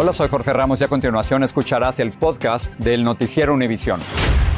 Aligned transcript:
Hola, 0.00 0.12
soy 0.12 0.28
Jorge 0.28 0.52
Ramos 0.52 0.80
y 0.80 0.84
a 0.84 0.86
continuación 0.86 1.42
escucharás 1.42 1.98
el 1.98 2.12
podcast 2.12 2.72
del 2.74 3.02
Noticiero 3.02 3.52
Univisión. 3.52 3.98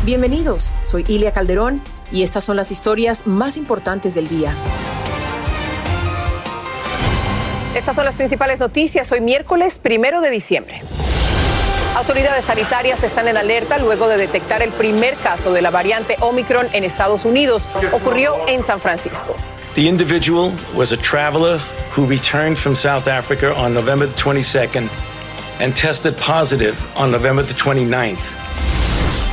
Bienvenidos, 0.04 0.70
soy 0.82 1.02
Ilia 1.08 1.32
Calderón 1.32 1.80
y 2.12 2.24
estas 2.24 2.44
son 2.44 2.56
las 2.56 2.70
historias 2.70 3.26
más 3.26 3.56
importantes 3.56 4.14
del 4.14 4.28
día. 4.28 4.52
Estas 7.74 7.96
son 7.96 8.04
las 8.04 8.16
principales 8.16 8.60
noticias 8.60 9.10
hoy 9.12 9.22
miércoles 9.22 9.78
primero 9.78 10.20
de 10.20 10.28
diciembre. 10.28 10.82
Autoridades 11.96 12.44
sanitarias 12.44 13.02
están 13.02 13.26
en 13.26 13.38
alerta 13.38 13.78
luego 13.78 14.08
de 14.08 14.18
detectar 14.18 14.60
el 14.60 14.72
primer 14.72 15.14
caso 15.14 15.54
de 15.54 15.62
la 15.62 15.70
variante 15.70 16.16
Omicron 16.20 16.66
en 16.74 16.84
Estados 16.84 17.24
Unidos. 17.24 17.66
Ocurrió 17.92 18.36
en 18.46 18.62
San 18.62 18.78
Francisco. 18.78 19.34
The 19.74 19.88
individual 19.88 20.52
was 20.76 20.92
a 20.92 20.98
traveler 20.98 21.58
who 21.96 22.06
returned 22.06 22.58
from 22.58 22.74
South 22.74 23.08
Africa 23.08 23.54
on 23.56 23.72
November 23.72 24.06
the 24.06 24.14
22nd 24.20 24.90
and 25.60 25.74
tested 25.74 26.16
positive 26.16 26.76
on 26.96 27.10
November 27.10 27.44
the 27.44 27.54
29th. 27.54 28.32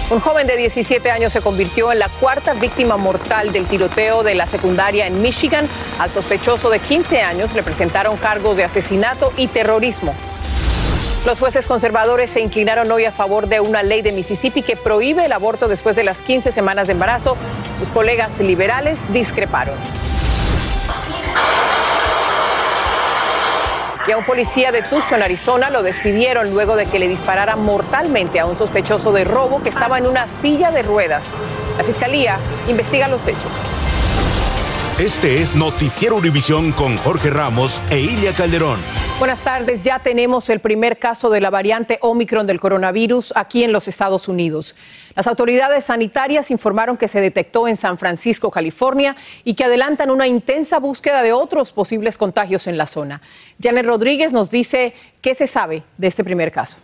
Un 0.10 0.22
joven 0.22 0.48
de 0.48 0.56
17 0.56 1.12
años 1.12 1.34
se 1.34 1.42
convirtió 1.42 1.92
en 1.92 2.00
la 2.00 2.08
cuarta 2.08 2.54
víctima 2.54 2.96
mortal 2.96 3.52
del 3.52 3.66
tiroteo 3.66 4.24
de 4.24 4.36
la 4.36 4.46
secundaria 4.46 5.06
en 5.06 5.22
Michigan. 5.22 5.68
Al 6.00 6.10
sospechoso 6.10 6.70
de 6.70 6.80
15 6.80 7.22
años 7.22 7.54
le 7.54 7.62
presentaron 7.62 8.16
cargos 8.16 8.56
de 8.56 8.64
asesinato 8.64 9.34
y 9.36 9.48
terrorismo. 9.48 10.16
Los 11.26 11.40
jueces 11.40 11.66
conservadores 11.66 12.32
se 12.32 12.40
inclinaron 12.40 12.90
hoy 12.90 13.04
a 13.04 13.12
favor 13.12 13.50
de 13.50 13.60
una 13.60 13.84
ley 13.84 14.02
de 14.02 14.14
Mississippi 14.14 14.62
que 14.62 14.78
prohíbe 14.78 15.26
el 15.26 15.34
aborto 15.34 15.68
después 15.68 15.98
de 15.98 16.06
las 16.06 16.20
15 16.22 16.54
semanas 16.54 16.88
de 16.88 16.94
embarazo. 16.94 17.36
Sus 17.78 17.90
colegas 17.90 18.40
liberales 18.40 19.00
discreparon. 19.12 19.76
Y 24.08 24.12
a 24.14 24.18
un 24.18 24.24
policía 24.24 24.72
de 24.72 24.84
Tucson, 24.84 25.22
Arizona, 25.22 25.70
lo 25.70 25.84
despidieron 25.84 26.50
luego 26.52 26.78
de 26.78 26.86
que 26.86 26.98
le 26.98 27.10
disparara 27.10 27.58
mortalmente 27.58 28.40
a 28.40 28.46
un 28.46 28.58
sospechoso 28.58 29.12
de 29.12 29.26
robo 29.26 29.62
que 29.62 29.68
estaba 29.68 29.98
en 29.98 30.08
una 30.08 30.30
silla 30.30 30.72
de 30.72 30.82
ruedas. 30.82 31.26
La 31.78 31.84
fiscalía 31.84 32.38
investiga 32.70 33.10
los 33.10 33.22
hechos. 33.28 33.77
Este 35.00 35.44
es 35.44 35.56
Noticiero 35.56 36.16
Univisión 36.16 36.72
con 36.72 36.98
Jorge 36.98 37.30
Ramos 37.30 37.84
e 37.92 38.00
Ilia 38.00 38.34
Calderón. 38.34 38.80
Buenas 39.20 39.44
tardes. 39.44 39.84
Ya 39.84 40.00
tenemos 40.00 40.50
el 40.50 40.60
primer 40.60 40.98
caso 40.98 41.30
de 41.30 41.40
la 41.40 41.52
variante 41.52 42.00
Omicron 42.02 42.48
del 42.48 42.60
coronavirus 42.60 43.32
aquí 43.36 43.64
en 43.64 43.72
los 43.72 43.88
Estados 43.88 44.28
Unidos. 44.28 44.76
Las 45.16 45.28
autoridades 45.28 45.86
sanitarias 45.86 46.50
informaron 46.50 46.98
que 46.98 47.08
se 47.08 47.22
detectó 47.22 47.68
en 47.68 47.78
San 47.78 48.00
Francisco, 48.00 48.50
California, 48.50 49.16
y 49.44 49.54
que 49.54 49.66
adelantan 49.66 50.10
una 50.10 50.26
intensa 50.26 50.80
búsqueda 50.80 51.22
de 51.22 51.32
otros 51.32 51.74
posibles 51.74 52.18
contagios 52.18 52.66
en 52.66 52.80
la 52.80 52.88
zona. 52.88 53.22
Janet 53.62 53.86
Rodríguez 53.86 54.34
nos 54.34 54.50
dice 54.50 54.96
qué 55.22 55.36
se 55.36 55.46
sabe 55.46 55.84
de 56.00 56.08
este 56.08 56.24
primer 56.24 56.52
caso. 56.52 56.80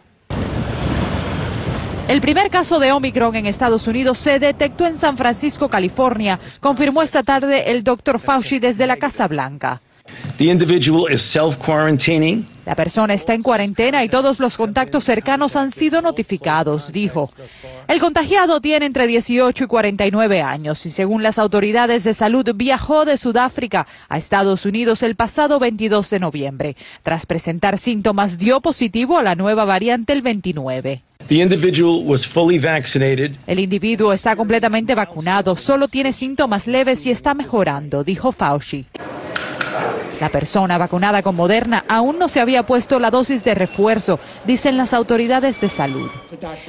El 2.08 2.20
primer 2.20 2.50
caso 2.50 2.80
de 2.80 2.92
Omicron 2.92 3.36
en 3.36 3.46
Estados 3.46 3.88
Unidos 3.88 4.18
se 4.18 4.38
detectó 4.38 4.86
en 4.86 4.98
San 4.98 5.16
Francisco, 5.16 5.70
California, 5.70 6.38
confirmó 6.60 7.02
esta 7.02 7.24
tarde 7.24 7.72
el 7.72 7.84
doctor 7.84 8.20
Fauci 8.20 8.60
desde 8.60 8.86
la 8.86 8.98
Casa 8.98 9.28
Blanca. 9.28 9.82
The 10.38 10.46
individual 10.46 11.12
is 11.12 11.22
self-quarantining. 11.22 12.46
La 12.66 12.76
persona 12.76 13.14
está 13.14 13.34
en 13.34 13.44
cuarentena 13.44 14.04
y 14.04 14.10
todos 14.10 14.40
los 14.40 14.56
contactos 14.56 15.04
cercanos 15.04 15.56
han 15.56 15.72
sido 15.72 16.02
notificados, 16.02 16.94
dijo. 16.94 17.30
El 17.88 18.00
contagiado 18.00 18.62
tiene 18.62 18.86
entre 18.86 19.06
18 19.06 19.66
y 19.66 19.68
49 19.68 20.42
años 20.42 20.86
y 20.86 20.92
según 20.92 21.24
las 21.24 21.40
autoridades 21.40 22.04
de 22.04 22.14
salud 22.14 22.50
viajó 22.56 23.04
de 23.04 23.18
Sudáfrica 23.18 23.88
a 24.08 24.18
Estados 24.18 24.66
Unidos 24.66 25.04
el 25.04 25.16
pasado 25.16 25.60
22 25.60 26.10
de 26.10 26.20
noviembre. 26.20 26.78
Tras 27.04 27.26
presentar 27.26 27.78
síntomas 27.78 28.38
dio 28.38 28.62
positivo 28.62 29.18
a 29.18 29.24
la 29.24 29.36
nueva 29.36 29.66
variante 29.66 30.14
el 30.14 30.22
29. 30.22 31.02
The 31.28 31.36
individual 31.36 32.04
was 32.06 32.28
fully 32.28 32.60
vaccinated. 32.60 33.36
El 33.48 33.60
individuo 33.60 34.12
está 34.12 34.36
completamente 34.36 34.94
vacunado, 34.94 35.56
solo 35.56 35.88
tiene 35.88 36.12
síntomas 36.12 36.68
leves 36.68 37.06
y 37.06 37.12
está 37.12 37.34
mejorando, 37.34 38.04
dijo 38.04 38.32
Fauci. 38.32 38.86
La 40.20 40.30
persona 40.30 40.78
vacunada 40.78 41.22
con 41.22 41.36
Moderna 41.36 41.86
aún 41.88 42.20
no 42.20 42.30
se 42.30 42.40
había 42.40 42.66
puesto 42.66 43.00
la 43.00 43.12
dosis 43.12 43.44
de 43.44 43.56
refuerzo, 43.56 44.20
dicen 44.46 44.78
las 44.78 44.94
autoridades 44.94 45.60
de 45.62 45.70
salud. 45.70 46.10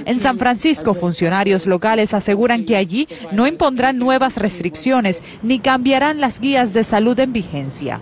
En 0.05 0.21
San 0.21 0.39
Francisco, 0.39 0.95
funcionarios 0.95 1.67
locales 1.67 2.15
aseguran 2.15 2.65
que 2.65 2.77
allí 2.77 3.09
no 3.33 3.47
impondrán 3.47 3.99
nuevas 3.99 4.37
restricciones 4.37 5.23
ni 5.43 5.59
cambiarán 5.59 6.21
las 6.21 6.41
guías 6.41 6.73
de 6.73 6.85
salud 6.85 7.19
en 7.19 7.33
vigencia. 7.33 8.01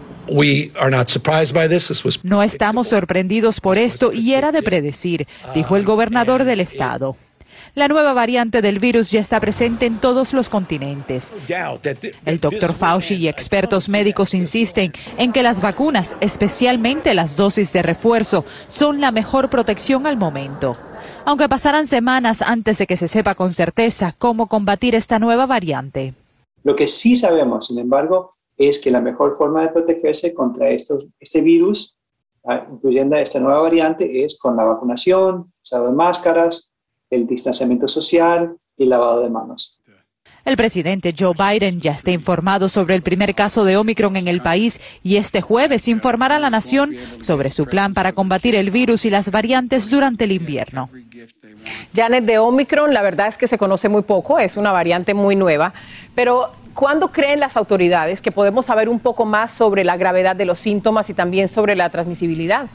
No 2.22 2.42
estamos 2.42 2.88
sorprendidos 2.88 3.60
por 3.60 3.76
esto 3.76 4.12
y 4.12 4.34
era 4.34 4.52
de 4.52 4.62
predecir, 4.62 5.26
dijo 5.54 5.76
el 5.76 5.84
gobernador 5.84 6.44
del 6.44 6.60
estado. 6.60 7.16
La 7.74 7.88
nueva 7.88 8.12
variante 8.12 8.62
del 8.62 8.78
virus 8.78 9.10
ya 9.10 9.20
está 9.20 9.40
presente 9.40 9.86
en 9.86 9.98
todos 9.98 10.32
los 10.32 10.48
continentes. 10.48 11.32
El 12.24 12.40
doctor 12.40 12.74
Fauci 12.74 13.14
y 13.14 13.28
expertos 13.28 13.88
médicos 13.88 14.34
insisten 14.34 14.92
en 15.16 15.32
que 15.32 15.42
las 15.42 15.62
vacunas, 15.62 16.16
especialmente 16.20 17.14
las 17.14 17.36
dosis 17.36 17.72
de 17.72 17.82
refuerzo, 17.82 18.44
son 18.68 19.00
la 19.00 19.10
mejor 19.10 19.50
protección 19.50 20.06
al 20.06 20.16
momento. 20.16 20.76
Aunque 21.24 21.48
pasarán 21.48 21.86
semanas 21.86 22.42
antes 22.42 22.78
de 22.78 22.86
que 22.86 22.96
se 22.96 23.08
sepa 23.08 23.34
con 23.34 23.54
certeza 23.54 24.14
cómo 24.18 24.48
combatir 24.48 24.94
esta 24.94 25.18
nueva 25.18 25.46
variante. 25.46 26.14
Lo 26.64 26.76
que 26.76 26.86
sí 26.86 27.14
sabemos, 27.14 27.66
sin 27.66 27.78
embargo, 27.78 28.34
es 28.56 28.80
que 28.80 28.90
la 28.90 29.00
mejor 29.00 29.36
forma 29.36 29.62
de 29.62 29.68
protegerse 29.68 30.34
contra 30.34 30.70
este 30.70 31.40
virus, 31.40 31.96
ah, 32.44 32.66
incluyendo 32.70 33.16
esta 33.16 33.40
nueva 33.40 33.60
variante, 33.60 34.24
es 34.24 34.38
con 34.38 34.56
la 34.56 34.64
vacunación, 34.64 35.52
usado 35.62 35.86
de 35.86 35.92
máscaras, 35.92 36.71
el 37.12 37.26
distanciamiento 37.26 37.86
social 37.86 38.56
y 38.76 38.86
lavado 38.86 39.22
de 39.22 39.30
manos. 39.30 39.78
El 40.44 40.56
presidente 40.56 41.14
Joe 41.16 41.34
Biden 41.38 41.80
ya 41.80 41.92
está 41.92 42.10
informado 42.10 42.68
sobre 42.68 42.96
el 42.96 43.02
primer 43.02 43.32
caso 43.34 43.64
de 43.64 43.76
Omicron 43.76 44.16
en 44.16 44.26
el 44.26 44.42
país 44.42 44.80
y 45.04 45.16
este 45.16 45.40
jueves 45.40 45.86
informará 45.86 46.36
a 46.36 46.40
la 46.40 46.50
nación 46.50 46.96
sobre 47.20 47.52
su 47.52 47.66
plan 47.66 47.94
para 47.94 48.12
combatir 48.12 48.56
el 48.56 48.70
virus 48.70 49.04
y 49.04 49.10
las 49.10 49.30
variantes 49.30 49.88
durante 49.88 50.24
el 50.24 50.32
invierno. 50.32 50.90
Janet, 51.94 52.24
de 52.24 52.38
Omicron 52.38 52.92
la 52.92 53.02
verdad 53.02 53.28
es 53.28 53.36
que 53.36 53.46
se 53.46 53.56
conoce 53.56 53.88
muy 53.88 54.02
poco, 54.02 54.40
es 54.40 54.56
una 54.56 54.72
variante 54.72 55.14
muy 55.14 55.36
nueva, 55.36 55.74
pero 56.16 56.50
¿cuándo 56.74 57.12
creen 57.12 57.38
las 57.38 57.56
autoridades 57.56 58.20
que 58.20 58.32
podemos 58.32 58.66
saber 58.66 58.88
un 58.88 58.98
poco 58.98 59.24
más 59.24 59.52
sobre 59.52 59.84
la 59.84 59.96
gravedad 59.96 60.34
de 60.34 60.46
los 60.46 60.58
síntomas 60.58 61.08
y 61.08 61.14
también 61.14 61.48
sobre 61.48 61.76
la 61.76 61.90
transmisibilidad? 61.90 62.68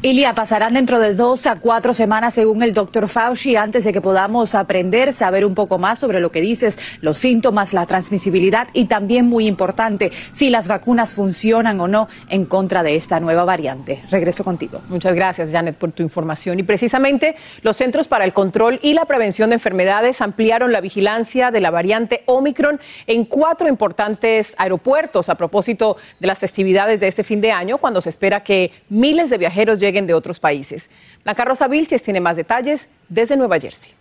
Ilia, 0.00 0.32
pasarán 0.32 0.74
dentro 0.74 1.00
de 1.00 1.12
dos 1.12 1.48
a 1.48 1.56
cuatro 1.56 1.92
semanas 1.92 2.34
según 2.34 2.62
el 2.62 2.72
doctor 2.72 3.08
Fauci 3.08 3.56
antes 3.56 3.82
de 3.82 3.92
que 3.92 4.00
podamos 4.00 4.54
aprender, 4.54 5.12
saber 5.12 5.44
un 5.44 5.56
poco 5.56 5.76
más 5.76 5.98
sobre 5.98 6.20
lo 6.20 6.30
que 6.30 6.40
dices, 6.40 6.78
los 7.00 7.18
síntomas, 7.18 7.72
la 7.72 7.84
transmisibilidad 7.84 8.68
y 8.74 8.84
también 8.84 9.26
muy 9.26 9.48
importante 9.48 10.12
si 10.30 10.50
las 10.50 10.68
vacunas 10.68 11.16
funcionan 11.16 11.80
o 11.80 11.88
no 11.88 12.06
en 12.28 12.44
contra 12.44 12.84
de 12.84 12.94
esta 12.94 13.18
nueva 13.18 13.44
variante. 13.44 14.00
Regreso 14.08 14.44
contigo. 14.44 14.82
Muchas 14.88 15.16
gracias, 15.16 15.50
Janet, 15.50 15.74
por 15.74 15.90
tu 15.90 16.04
información. 16.04 16.60
Y 16.60 16.62
precisamente 16.62 17.34
los 17.62 17.76
Centros 17.76 18.06
para 18.06 18.24
el 18.24 18.32
Control 18.32 18.78
y 18.80 18.94
la 18.94 19.04
Prevención 19.04 19.50
de 19.50 19.54
Enfermedades 19.54 20.20
ampliaron 20.20 20.70
la 20.70 20.80
vigilancia 20.80 21.50
de 21.50 21.60
la 21.60 21.72
variante 21.72 22.22
Omicron 22.26 22.80
en 23.08 23.24
cuatro 23.24 23.66
importantes 23.66 24.54
aeropuertos 24.58 25.28
a 25.28 25.34
propósito 25.34 25.96
de 26.20 26.28
las 26.28 26.38
festividades 26.38 27.00
de 27.00 27.08
este 27.08 27.24
fin 27.24 27.40
de 27.40 27.50
año, 27.50 27.78
cuando 27.78 28.00
se 28.00 28.10
espera 28.10 28.44
que 28.44 28.70
miles 28.88 29.28
de 29.30 29.38
viajeros 29.38 29.80
lleguen 29.80 29.87
de 29.92 30.14
otros 30.14 30.38
países. 30.38 30.90
La 31.24 31.34
Rosa 31.34 31.68
Vilches 31.68 32.02
tiene 32.02 32.20
más 32.20 32.36
detalles 32.36 32.88
desde 33.08 33.36
Nueva 33.36 33.58
Jersey. 33.58 33.92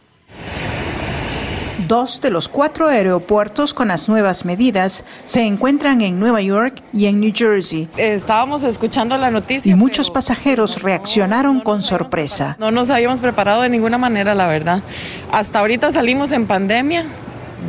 Dos 1.88 2.20
de 2.20 2.32
los 2.32 2.50
cuatro 2.50 2.88
aeropuertos 2.88 3.74
con 3.74 3.88
las 3.88 4.10
nuevas 4.10 4.44
medidas 4.44 5.06
se 5.24 5.44
encuentran 5.44 6.02
en 6.02 6.20
Nueva 6.20 6.42
York 6.42 6.84
y 6.92 7.06
en 7.06 7.22
New 7.22 7.32
Jersey. 7.34 7.88
Estábamos 7.96 8.64
escuchando 8.64 9.18
la 9.18 9.32
noticia. 9.32 9.72
Y 9.72 9.76
muchos 9.76 10.12
pasajeros 10.12 10.82
reaccionaron 10.82 11.62
con 11.62 11.82
sorpresa. 11.82 12.58
No 12.60 12.72
nos 12.72 12.90
habíamos 12.90 13.22
preparado 13.22 13.62
de 13.62 13.70
ninguna 13.70 13.98
manera, 13.98 14.36
la 14.36 14.48
verdad. 14.48 14.84
Hasta 15.32 15.60
ahorita 15.60 15.92
salimos 15.94 16.34
en 16.34 16.46
pandemia, 16.46 17.06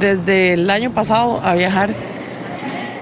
desde 0.01 0.55
el 0.55 0.69
año 0.69 0.91
pasado 0.91 1.41
a 1.45 1.55
viajar. 1.55 1.95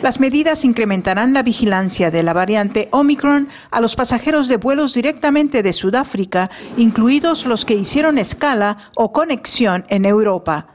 Las 0.02 0.20
medidas 0.20 0.64
incrementarán 0.64 1.32
la 1.32 1.42
vigilancia 1.42 2.10
de 2.10 2.22
la 2.22 2.32
variante 2.32 2.88
Omicron 2.92 3.48
a 3.70 3.80
los 3.80 3.96
pasajeros 3.96 4.46
de 4.46 4.58
vuelos 4.58 4.94
directamente 4.94 5.62
de 5.62 5.72
Sudáfrica, 5.72 6.50
incluidos 6.76 7.46
los 7.46 7.64
que 7.64 7.74
hicieron 7.74 8.18
escala 8.18 8.76
o 8.94 9.12
conexión 9.12 9.84
en 9.88 10.04
Europa. 10.04 10.66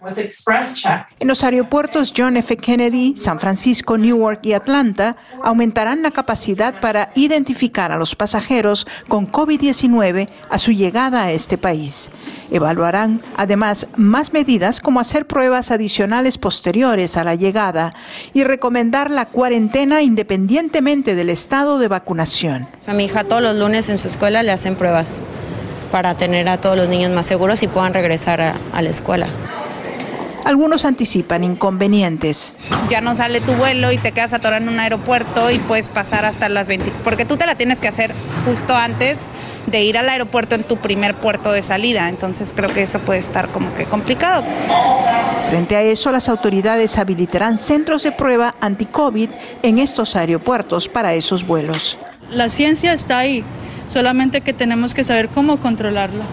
En 1.19 1.27
los 1.27 1.44
aeropuertos 1.44 2.13
John 2.15 2.38
F. 2.38 2.57
Kennedy, 2.57 3.15
San 3.15 3.39
Francisco, 3.39 3.97
Newark 3.97 4.39
y 4.44 4.53
Atlanta 4.53 5.15
aumentarán 5.44 6.01
la 6.01 6.12
capacidad 6.12 6.79
para 6.79 7.12
identificar 7.15 7.91
a 7.91 7.97
los 7.97 8.15
pasajeros 8.15 8.88
con 9.07 9.31
COVID-19 9.31 10.29
a 10.50 10.57
su 10.57 10.71
llegada 10.71 11.24
a 11.24 11.31
este 11.31 11.57
país. 11.57 12.09
Evaluarán 12.50 13.21
además 13.38 13.88
más 13.95 14.33
medidas 14.33 14.79
como 14.79 15.00
hacer 15.00 15.27
pruebas 15.27 15.71
adicionales 15.71 16.38
posteriores 16.38 17.17
a 17.17 17.24
la 17.24 17.35
llegada 17.35 17.94
y 18.33 18.44
recomendar 18.44 19.10
la 19.15 19.25
cuarentena 19.25 20.01
independientemente 20.01 21.15
del 21.15 21.29
estado 21.29 21.79
de 21.79 21.87
vacunación. 21.87 22.67
A 22.87 22.93
mi 22.93 23.05
hija 23.05 23.23
todos 23.23 23.41
los 23.41 23.55
lunes 23.55 23.89
en 23.89 23.97
su 23.97 24.07
escuela 24.07 24.43
le 24.43 24.51
hacen 24.51 24.75
pruebas 24.75 25.21
para 25.91 26.15
tener 26.15 26.47
a 26.47 26.59
todos 26.59 26.77
los 26.77 26.89
niños 26.89 27.11
más 27.11 27.25
seguros 27.25 27.61
y 27.63 27.67
puedan 27.67 27.93
regresar 27.93 28.41
a, 28.41 28.81
la 28.81 28.89
escuela. 28.89 29.27
Algunos 30.43 30.85
anticipan 30.85 31.43
inconvenientes. 31.43 32.55
Ya 32.89 33.01
no 33.01 33.15
sale 33.15 33.41
tu 33.41 33.53
vuelo 33.53 33.91
y 33.91 33.97
te 33.97 34.11
quedas 34.11 34.33
atorado 34.33 34.61
en 34.63 34.69
un 34.69 34.79
aeropuerto 34.79 35.51
y 35.51 35.59
puedes 35.59 35.89
pasar 35.89 36.25
hasta 36.25 36.49
las 36.49 36.67
20, 36.67 36.91
porque 37.03 37.25
tú 37.25 37.38
te 37.38 37.45
la 37.45 37.55
tienes 37.55 37.79
que 37.79 37.88
hacer 37.88 38.13
justo 38.45 38.75
antes 38.75 39.19
de 39.67 39.83
ir 39.83 39.97
al 39.97 40.09
aeropuerto 40.09 40.55
en 40.55 40.63
tu 40.63 40.77
primer 40.77 41.15
puerto 41.15 41.51
de 41.51 41.63
salida. 41.63 42.09
Entonces 42.09 42.53
creo 42.55 42.73
que 42.73 42.83
eso 42.83 42.99
puede 42.99 43.19
estar 43.19 43.49
como 43.49 43.73
que 43.75 43.85
complicado. 43.85 44.43
Frente 45.47 45.75
a 45.75 45.81
eso, 45.81 46.11
las 46.11 46.29
autoridades 46.29 46.97
habilitarán 46.97 47.57
centros 47.57 48.03
de 48.03 48.11
prueba 48.11 48.55
anti-COVID 48.61 49.29
en 49.63 49.79
estos 49.79 50.15
aeropuertos 50.15 50.88
para 50.88 51.13
esos 51.13 51.45
vuelos. 51.45 51.99
La 52.29 52.49
ciencia 52.49 52.93
está 52.93 53.19
ahí, 53.19 53.43
solamente 53.88 54.41
que 54.41 54.53
tenemos 54.53 54.93
que 54.93 55.03
saber 55.03 55.29
cómo 55.29 55.57
controlarla. 55.57 56.23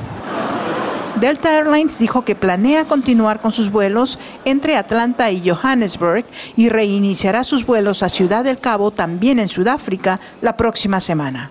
Delta 1.20 1.56
Airlines 1.56 1.98
dijo 1.98 2.22
que 2.22 2.36
planea 2.36 2.84
continuar 2.84 3.40
con 3.40 3.52
sus 3.52 3.72
vuelos 3.72 4.20
entre 4.44 4.76
Atlanta 4.76 5.32
y 5.32 5.48
Johannesburg 5.48 6.24
y 6.56 6.68
reiniciará 6.68 7.42
sus 7.42 7.66
vuelos 7.66 8.04
a 8.04 8.08
Ciudad 8.08 8.44
del 8.44 8.60
Cabo, 8.60 8.92
también 8.92 9.40
en 9.40 9.48
Sudáfrica, 9.48 10.20
la 10.40 10.56
próxima 10.56 11.00
semana. 11.00 11.50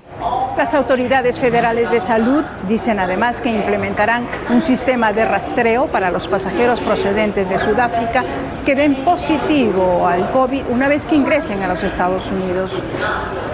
Las 0.57 0.73
autoridades 0.73 1.37
federales 1.37 1.91
de 1.91 1.99
salud 1.99 2.45
dicen 2.69 2.99
además 2.99 3.41
que 3.41 3.49
implementarán 3.49 4.25
un 4.49 4.61
sistema 4.61 5.11
de 5.11 5.25
rastreo 5.25 5.87
para 5.87 6.11
los 6.11 6.29
pasajeros 6.29 6.79
procedentes 6.79 7.49
de 7.49 7.59
Sudáfrica 7.59 8.23
que 8.65 8.73
den 8.73 8.95
positivo 9.03 10.07
al 10.07 10.31
COVID 10.31 10.63
una 10.69 10.87
vez 10.87 11.05
que 11.05 11.15
ingresen 11.15 11.61
a 11.61 11.67
los 11.67 11.83
Estados 11.83 12.31
Unidos. 12.31 12.71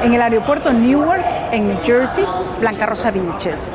En 0.04 0.14
el 0.14 0.22
aeropuerto 0.22 0.72
Newark, 0.72 1.26
en 1.52 1.70
New 1.70 1.80
Jersey, 1.84 2.26
Blanca 2.60 2.86
Rosa 2.86 3.10
Vilches. 3.10 3.72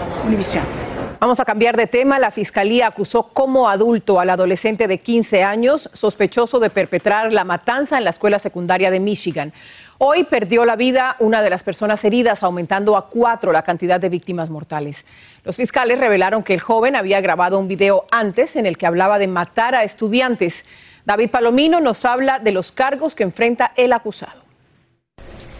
Vamos 1.21 1.41
a 1.41 1.45
cambiar 1.45 1.77
de 1.77 1.89
tema. 1.89 2.21
La 2.21 2.31
fiscalía 2.31 2.87
acusó 2.87 3.25
como 3.25 3.69
adulto 3.69 4.21
al 4.21 4.31
adolescente 4.31 4.87
de 4.87 4.99
15 4.99 5.43
años 5.43 5.91
sospechoso 5.93 6.61
de 6.61 6.71
perpetrar 6.71 7.33
la 7.33 7.43
matanza 7.43 7.99
en 7.99 8.05
la 8.05 8.11
escuela 8.11 8.39
secundaria 8.39 8.93
de 8.93 9.01
Michigan. 9.01 9.53
Hoy 9.99 10.23
perdió 10.23 10.65
la 10.65 10.77
vida 10.77 11.17
una 11.19 11.43
de 11.43 11.51
las 11.51 11.65
personas 11.65 12.05
heridas, 12.05 12.45
aumentando 12.45 12.97
a 12.97 13.09
cuatro 13.09 13.51
la 13.51 13.63
cantidad 13.63 13.99
de 13.99 14.09
víctimas 14.09 14.49
mortales. 14.49 15.05
Los 15.43 15.57
fiscales 15.57 15.99
revelaron 15.99 16.45
que 16.45 16.55
el 16.55 16.61
joven 16.61 16.95
había 16.95 17.21
grabado 17.21 17.59
un 17.59 17.67
video 17.67 18.07
antes 18.13 18.55
en 18.55 18.65
el 18.65 18.79
que 18.79 18.87
hablaba 18.87 19.19
de 19.19 19.27
matar 19.27 19.75
a 19.75 19.83
estudiantes. 19.83 20.65
David 21.05 21.31
Palomino 21.31 21.81
nos 21.81 22.05
habla 22.05 22.39
de 22.39 22.53
los 22.53 22.71
cargos 22.71 23.17
que 23.17 23.25
enfrenta 23.25 23.73
el 23.75 23.93
acusado. 23.93 24.45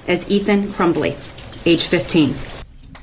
Es 0.07 0.25
Ethan 0.31 0.69
Crumbly, 0.69 1.17
age 1.67 2.01
15. 2.07 2.33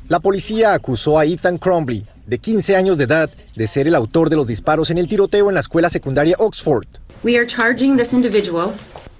La 0.07 0.21
policía 0.21 0.73
acusó 0.73 1.19
a 1.19 1.25
Ethan 1.25 1.57
Crumbly, 1.57 2.05
de 2.25 2.37
15 2.37 2.75
años 2.75 2.97
de 2.97 3.05
edad, 3.05 3.29
de 3.55 3.67
ser 3.67 3.87
el 3.87 3.95
autor 3.95 4.29
de 4.29 4.35
los 4.35 4.47
disparos 4.47 4.89
en 4.89 4.97
el 4.97 5.07
tiroteo 5.07 5.49
en 5.49 5.53
la 5.55 5.61
escuela 5.61 5.89
secundaria 5.89 6.35
Oxford. 6.39 6.87
We 7.23 7.37
are 7.37 7.47
charging 7.47 7.97
this 7.97 8.13
individual 8.13 8.73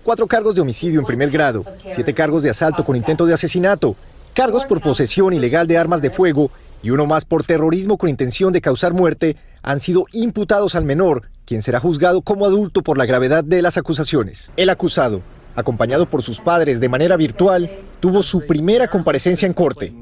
cuatro 0.06 0.28
cargos 0.28 0.54
de 0.54 0.62
homicidio 0.62 1.00
en 1.00 1.06
primer 1.06 1.32
grado, 1.32 1.66
siete 1.92 2.14
cargos 2.14 2.44
de 2.44 2.52
asalto 2.52 2.86
con 2.86 2.96
intento 2.96 3.26
de 3.26 3.34
asesinato, 3.34 3.96
cargos 4.36 4.64
por 4.64 4.80
posesión 4.80 5.34
ilegal 5.34 5.66
de 5.66 5.80
armas 5.80 6.00
de 6.02 6.12
fuego 6.12 6.52
y 6.84 6.92
uno 6.92 7.08
más 7.08 7.26
por 7.26 7.44
terrorismo 7.44 7.98
con 7.98 8.08
intención 8.08 8.54
de 8.54 8.62
causar 8.62 8.94
muerte 8.94 9.36
han 9.64 9.80
sido 9.80 10.06
imputados 10.14 10.76
al 10.76 10.86
menor, 10.86 11.24
quien 11.44 11.64
será 11.64 11.80
juzgado 11.80 12.22
como 12.22 12.46
adulto 12.46 12.84
por 12.84 13.00
la 13.00 13.08
gravedad 13.08 13.44
de 13.44 13.64
las 13.64 13.78
acusaciones. 13.78 14.52
El 14.58 14.70
acusado, 14.70 15.24
acompañado 15.56 16.10
por 16.10 16.22
sus 16.22 16.40
padres 16.40 16.80
de 16.80 16.90
manera 16.90 17.18
virtual, 17.18 17.70
tuvo 18.00 18.24
su 18.24 18.46
primera 18.46 18.88
comparecencia 18.88 19.46
en 19.46 19.54
corte. 19.54 19.94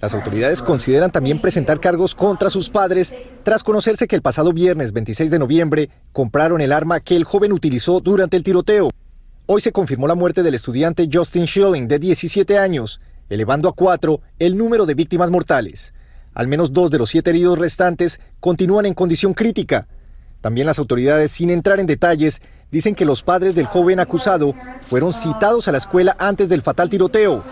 Las 0.00 0.14
autoridades 0.14 0.62
consideran 0.62 1.12
también 1.12 1.40
presentar 1.40 1.78
cargos 1.78 2.14
contra 2.14 2.50
sus 2.50 2.68
padres 2.68 3.14
tras 3.44 3.62
conocerse 3.62 4.08
que 4.08 4.16
el 4.16 4.22
pasado 4.22 4.52
viernes 4.52 4.92
26 4.92 5.30
de 5.30 5.38
noviembre 5.38 5.90
compraron 6.12 6.60
el 6.60 6.72
arma 6.72 7.00
que 7.00 7.14
el 7.14 7.24
joven 7.24 7.52
utilizó 7.52 8.00
durante 8.00 8.36
el 8.36 8.42
tiroteo. 8.42 8.90
Hoy 9.46 9.60
se 9.60 9.72
confirmó 9.72 10.08
la 10.08 10.14
muerte 10.14 10.42
del 10.42 10.54
estudiante 10.54 11.08
Justin 11.12 11.46
Schilling, 11.46 11.86
de 11.86 11.98
17 11.98 12.58
años, 12.58 13.00
elevando 13.28 13.68
a 13.68 13.74
cuatro 13.74 14.20
el 14.38 14.56
número 14.56 14.86
de 14.86 14.94
víctimas 14.94 15.30
mortales. 15.30 15.92
Al 16.34 16.48
menos 16.48 16.72
dos 16.72 16.90
de 16.90 16.98
los 16.98 17.10
siete 17.10 17.30
heridos 17.30 17.58
restantes 17.58 18.20
continúan 18.40 18.86
en 18.86 18.94
condición 18.94 19.34
crítica. 19.34 19.86
También 20.40 20.66
las 20.66 20.78
autoridades, 20.78 21.30
sin 21.30 21.50
entrar 21.50 21.78
en 21.78 21.86
detalles, 21.86 22.40
dicen 22.72 22.94
que 22.96 23.04
los 23.04 23.22
padres 23.22 23.54
del 23.54 23.66
joven 23.66 24.00
acusado 24.00 24.54
fueron 24.88 25.12
citados 25.12 25.68
a 25.68 25.72
la 25.72 25.78
escuela 25.78 26.16
antes 26.18 26.48
del 26.48 26.62
fatal 26.62 26.88
tiroteo. 26.90 27.44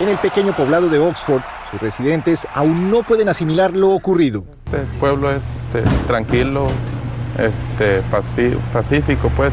En 0.00 0.08
el 0.08 0.18
pequeño 0.18 0.52
poblado 0.52 0.88
de 0.88 0.98
Oxford, 0.98 1.42
sus 1.70 1.80
residentes 1.80 2.46
aún 2.54 2.90
no 2.90 3.02
pueden 3.02 3.28
asimilar 3.28 3.74
lo 3.74 3.90
ocurrido. 3.90 4.44
El 4.72 4.86
pueblo 4.98 5.30
es 5.30 5.42
este, 5.74 6.06
tranquilo, 6.06 6.68
este, 7.38 8.02
pacífico, 8.72 9.30
pues, 9.36 9.52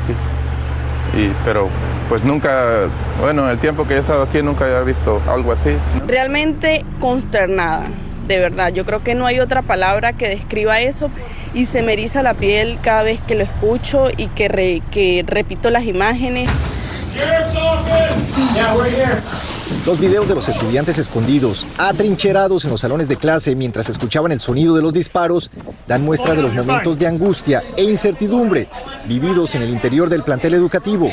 pero 1.46 1.70
pues 2.10 2.24
nunca, 2.24 2.88
bueno, 3.20 3.46
en 3.46 3.52
el 3.52 3.60
tiempo 3.60 3.88
que 3.88 3.96
he 3.96 3.98
estado 4.00 4.24
aquí 4.24 4.42
nunca 4.42 4.66
había 4.66 4.82
visto 4.82 5.22
algo 5.28 5.54
así. 5.54 5.72
Realmente 6.06 6.86
consternada, 7.00 7.88
de 8.28 8.40
verdad. 8.40 8.74
Yo 8.74 8.86
creo 8.86 9.04
que 9.04 9.16
no 9.16 9.26
hay 9.26 9.40
otra 9.40 9.62
palabra 9.62 10.14
que 10.14 10.28
describa 10.28 10.82
eso 10.82 11.10
y 11.54 11.66
se 11.66 11.82
me 11.82 11.94
eriza 11.94 12.22
la 12.22 12.34
piel 12.34 12.80
cada 12.82 13.04
vez 13.04 13.20
que 13.22 13.36
lo 13.36 13.44
escucho 13.44 14.10
y 14.16 14.28
que, 14.28 14.82
que 14.92 15.24
repito 15.26 15.70
las 15.70 15.86
imágenes. 15.86 16.50
Los 19.86 20.00
videos 20.00 20.28
de 20.28 20.36
los 20.36 20.50
estudiantes 20.50 20.98
escondidos, 20.98 21.66
atrincherados 21.78 22.66
en 22.66 22.72
los 22.72 22.82
salones 22.82 23.08
de 23.08 23.16
clase 23.16 23.56
mientras 23.56 23.90
escuchaban 23.90 24.32
el 24.32 24.42
sonido 24.42 24.76
de 24.76 24.82
los 24.82 24.94
disparos, 24.94 25.50
dan 25.88 26.04
muestra 26.04 26.36
de 26.36 26.42
los 26.42 26.54
momentos 26.54 27.00
de 27.00 27.08
angustia 27.08 27.64
e 27.76 27.84
incertidumbre 27.84 28.68
vividos 29.06 29.56
en 29.56 29.62
el 29.62 29.70
interior 29.70 30.10
del 30.10 30.24
plantel 30.24 30.54
educativo. 30.54 31.10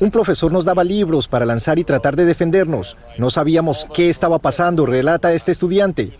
Un 0.00 0.10
profesor 0.10 0.52
nos 0.52 0.64
daba 0.64 0.84
libros 0.84 1.28
para 1.28 1.44
lanzar 1.44 1.78
y 1.78 1.84
tratar 1.84 2.16
de 2.16 2.24
defendernos. 2.24 2.96
No 3.18 3.30
sabíamos 3.30 3.86
qué 3.92 4.08
estaba 4.08 4.38
pasando, 4.38 4.86
relata 4.86 5.32
este 5.32 5.52
estudiante. 5.52 6.12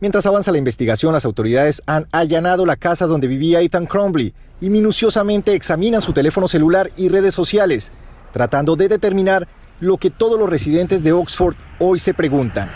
Mientras 0.00 0.26
avanza 0.26 0.52
la 0.52 0.58
investigación, 0.58 1.12
las 1.12 1.24
autoridades 1.24 1.82
han 1.86 2.06
allanado 2.12 2.66
la 2.66 2.76
casa 2.76 3.06
donde 3.06 3.26
vivía 3.26 3.60
Ethan 3.60 3.86
Crumbly 3.86 4.34
y 4.60 4.70
minuciosamente 4.70 5.54
examinan 5.54 6.02
su 6.02 6.12
teléfono 6.12 6.48
celular 6.48 6.90
y 6.96 7.08
redes 7.08 7.34
sociales 7.34 7.92
tratando 8.36 8.76
de 8.76 8.88
determinar 8.88 9.48
lo 9.80 9.96
que 9.96 10.10
todos 10.10 10.38
los 10.38 10.50
residentes 10.50 11.02
de 11.02 11.12
Oxford 11.12 11.54
hoy 11.78 11.98
se 11.98 12.12
preguntan. 12.12 12.70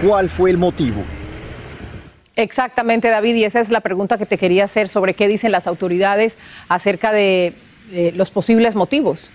cuál 0.00 0.30
fue 0.30 0.50
el 0.50 0.56
motivo. 0.56 1.02
Exactamente, 2.36 3.08
David, 3.08 3.34
y 3.34 3.44
esa 3.44 3.58
es 3.58 3.70
la 3.70 3.80
pregunta 3.80 4.16
que 4.18 4.24
te 4.24 4.38
quería 4.38 4.64
hacer 4.64 4.88
sobre 4.88 5.14
qué 5.14 5.26
dicen 5.26 5.50
las 5.50 5.66
autoridades 5.66 6.38
acerca 6.68 7.12
de 7.12 7.52
eh, 7.92 8.12
los 8.14 8.30
posibles 8.30 8.74
motivos. 8.74 9.30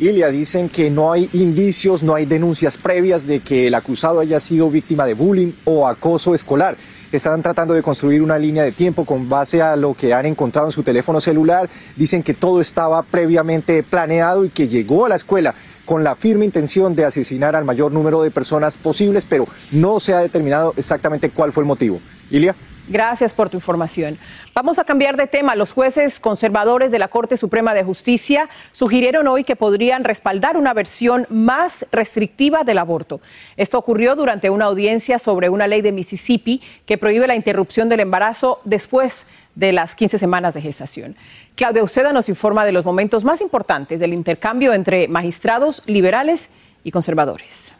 Ilia, 0.00 0.28
dicen 0.28 0.68
que 0.68 0.90
no 0.90 1.12
hay 1.12 1.28
indicios, 1.32 2.04
no 2.04 2.14
hay 2.14 2.24
denuncias 2.24 2.76
previas 2.76 3.26
de 3.26 3.40
que 3.40 3.66
el 3.66 3.74
acusado 3.74 4.20
haya 4.20 4.38
sido 4.38 4.70
víctima 4.70 5.04
de 5.06 5.14
bullying 5.14 5.50
o 5.64 5.88
acoso 5.88 6.36
escolar. 6.36 6.76
Están 7.10 7.42
tratando 7.42 7.74
de 7.74 7.82
construir 7.82 8.22
una 8.22 8.38
línea 8.38 8.62
de 8.62 8.70
tiempo 8.70 9.04
con 9.04 9.28
base 9.28 9.60
a 9.60 9.74
lo 9.74 9.94
que 9.94 10.14
han 10.14 10.26
encontrado 10.26 10.68
en 10.68 10.72
su 10.72 10.84
teléfono 10.84 11.20
celular. 11.20 11.68
Dicen 11.96 12.22
que 12.22 12.32
todo 12.32 12.60
estaba 12.60 13.02
previamente 13.02 13.82
planeado 13.82 14.44
y 14.44 14.50
que 14.50 14.68
llegó 14.68 15.06
a 15.06 15.08
la 15.08 15.16
escuela 15.16 15.54
con 15.84 16.04
la 16.04 16.14
firme 16.14 16.44
intención 16.44 16.94
de 16.94 17.04
asesinar 17.04 17.56
al 17.56 17.64
mayor 17.64 17.90
número 17.90 18.22
de 18.22 18.30
personas 18.30 18.76
posibles, 18.76 19.26
pero 19.28 19.48
no 19.72 19.98
se 19.98 20.14
ha 20.14 20.20
determinado 20.20 20.74
exactamente 20.76 21.30
cuál 21.30 21.50
fue 21.50 21.64
el 21.64 21.66
motivo. 21.66 21.98
Ilia. 22.30 22.54
Gracias 22.88 23.34
por 23.34 23.50
tu 23.50 23.58
información. 23.58 24.16
Vamos 24.54 24.78
a 24.78 24.84
cambiar 24.84 25.18
de 25.18 25.26
tema. 25.26 25.54
Los 25.54 25.72
jueces 25.72 26.18
conservadores 26.20 26.90
de 26.90 26.98
la 26.98 27.08
Corte 27.08 27.36
Suprema 27.36 27.74
de 27.74 27.84
Justicia 27.84 28.48
sugirieron 28.72 29.28
hoy 29.28 29.44
que 29.44 29.56
podrían 29.56 30.04
respaldar 30.04 30.56
una 30.56 30.72
versión 30.72 31.26
más 31.28 31.84
restrictiva 31.92 32.64
del 32.64 32.78
aborto. 32.78 33.20
Esto 33.58 33.76
ocurrió 33.76 34.16
durante 34.16 34.48
una 34.48 34.64
audiencia 34.64 35.18
sobre 35.18 35.50
una 35.50 35.66
ley 35.66 35.82
de 35.82 35.92
Mississippi 35.92 36.62
que 36.86 36.96
prohíbe 36.96 37.26
la 37.26 37.36
interrupción 37.36 37.90
del 37.90 38.00
embarazo 38.00 38.60
después 38.64 39.26
de 39.54 39.72
las 39.72 39.94
15 39.94 40.16
semanas 40.16 40.54
de 40.54 40.62
gestación. 40.62 41.16
Claudia 41.56 41.84
Uceda 41.84 42.12
nos 42.12 42.30
informa 42.30 42.64
de 42.64 42.72
los 42.72 42.86
momentos 42.86 43.24
más 43.24 43.42
importantes 43.42 44.00
del 44.00 44.14
intercambio 44.14 44.72
entre 44.72 45.08
magistrados 45.08 45.82
liberales 45.84 46.48
y 46.84 46.90
conservadores. 46.90 47.72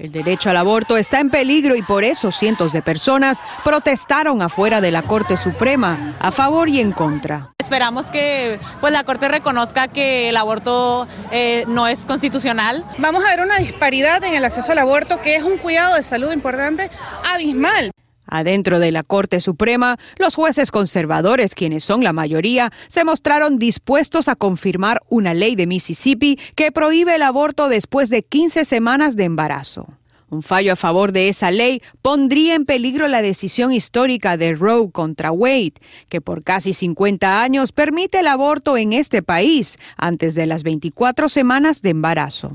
El 0.00 0.12
derecho 0.12 0.48
al 0.48 0.56
aborto 0.56 0.96
está 0.96 1.20
en 1.20 1.28
peligro 1.28 1.76
y 1.76 1.82
por 1.82 2.04
eso 2.04 2.32
cientos 2.32 2.72
de 2.72 2.80
personas 2.80 3.44
protestaron 3.62 4.40
afuera 4.40 4.80
de 4.80 4.90
la 4.90 5.02
Corte 5.02 5.36
Suprema 5.36 6.16
a 6.18 6.30
favor 6.30 6.70
y 6.70 6.80
en 6.80 6.92
contra. 6.92 7.52
Esperamos 7.58 8.10
que 8.10 8.58
pues, 8.80 8.94
la 8.94 9.04
Corte 9.04 9.28
reconozca 9.28 9.88
que 9.88 10.30
el 10.30 10.38
aborto 10.38 11.06
eh, 11.30 11.64
no 11.68 11.86
es 11.86 12.06
constitucional. 12.06 12.82
Vamos 12.96 13.22
a 13.26 13.28
ver 13.28 13.42
una 13.42 13.58
disparidad 13.58 14.24
en 14.24 14.34
el 14.34 14.44
acceso 14.46 14.72
al 14.72 14.78
aborto 14.78 15.20
que 15.20 15.36
es 15.36 15.42
un 15.42 15.58
cuidado 15.58 15.94
de 15.96 16.02
salud 16.02 16.32
importante, 16.32 16.90
abismal. 17.34 17.90
Adentro 18.30 18.78
de 18.78 18.92
la 18.92 19.02
Corte 19.02 19.40
Suprema, 19.40 19.98
los 20.16 20.36
jueces 20.36 20.70
conservadores, 20.70 21.54
quienes 21.54 21.84
son 21.84 22.02
la 22.02 22.14
mayoría, 22.14 22.72
se 22.88 23.04
mostraron 23.04 23.58
dispuestos 23.58 24.28
a 24.28 24.36
confirmar 24.36 25.02
una 25.08 25.34
ley 25.34 25.56
de 25.56 25.66
Mississippi 25.66 26.38
que 26.54 26.72
prohíbe 26.72 27.16
el 27.16 27.22
aborto 27.22 27.68
después 27.68 28.08
de 28.08 28.22
15 28.22 28.64
semanas 28.64 29.16
de 29.16 29.24
embarazo. 29.24 29.88
Un 30.30 30.42
fallo 30.42 30.72
a 30.72 30.76
favor 30.76 31.10
de 31.10 31.28
esa 31.28 31.50
ley 31.50 31.82
pondría 32.02 32.54
en 32.54 32.64
peligro 32.64 33.08
la 33.08 33.20
decisión 33.20 33.72
histórica 33.72 34.36
de 34.36 34.54
Roe 34.54 34.92
contra 34.92 35.32
Wade, 35.32 35.74
que 36.08 36.20
por 36.20 36.44
casi 36.44 36.72
50 36.72 37.42
años 37.42 37.72
permite 37.72 38.20
el 38.20 38.28
aborto 38.28 38.76
en 38.76 38.92
este 38.92 39.22
país 39.22 39.76
antes 39.96 40.36
de 40.36 40.46
las 40.46 40.62
24 40.62 41.28
semanas 41.28 41.82
de 41.82 41.90
embarazo. 41.90 42.52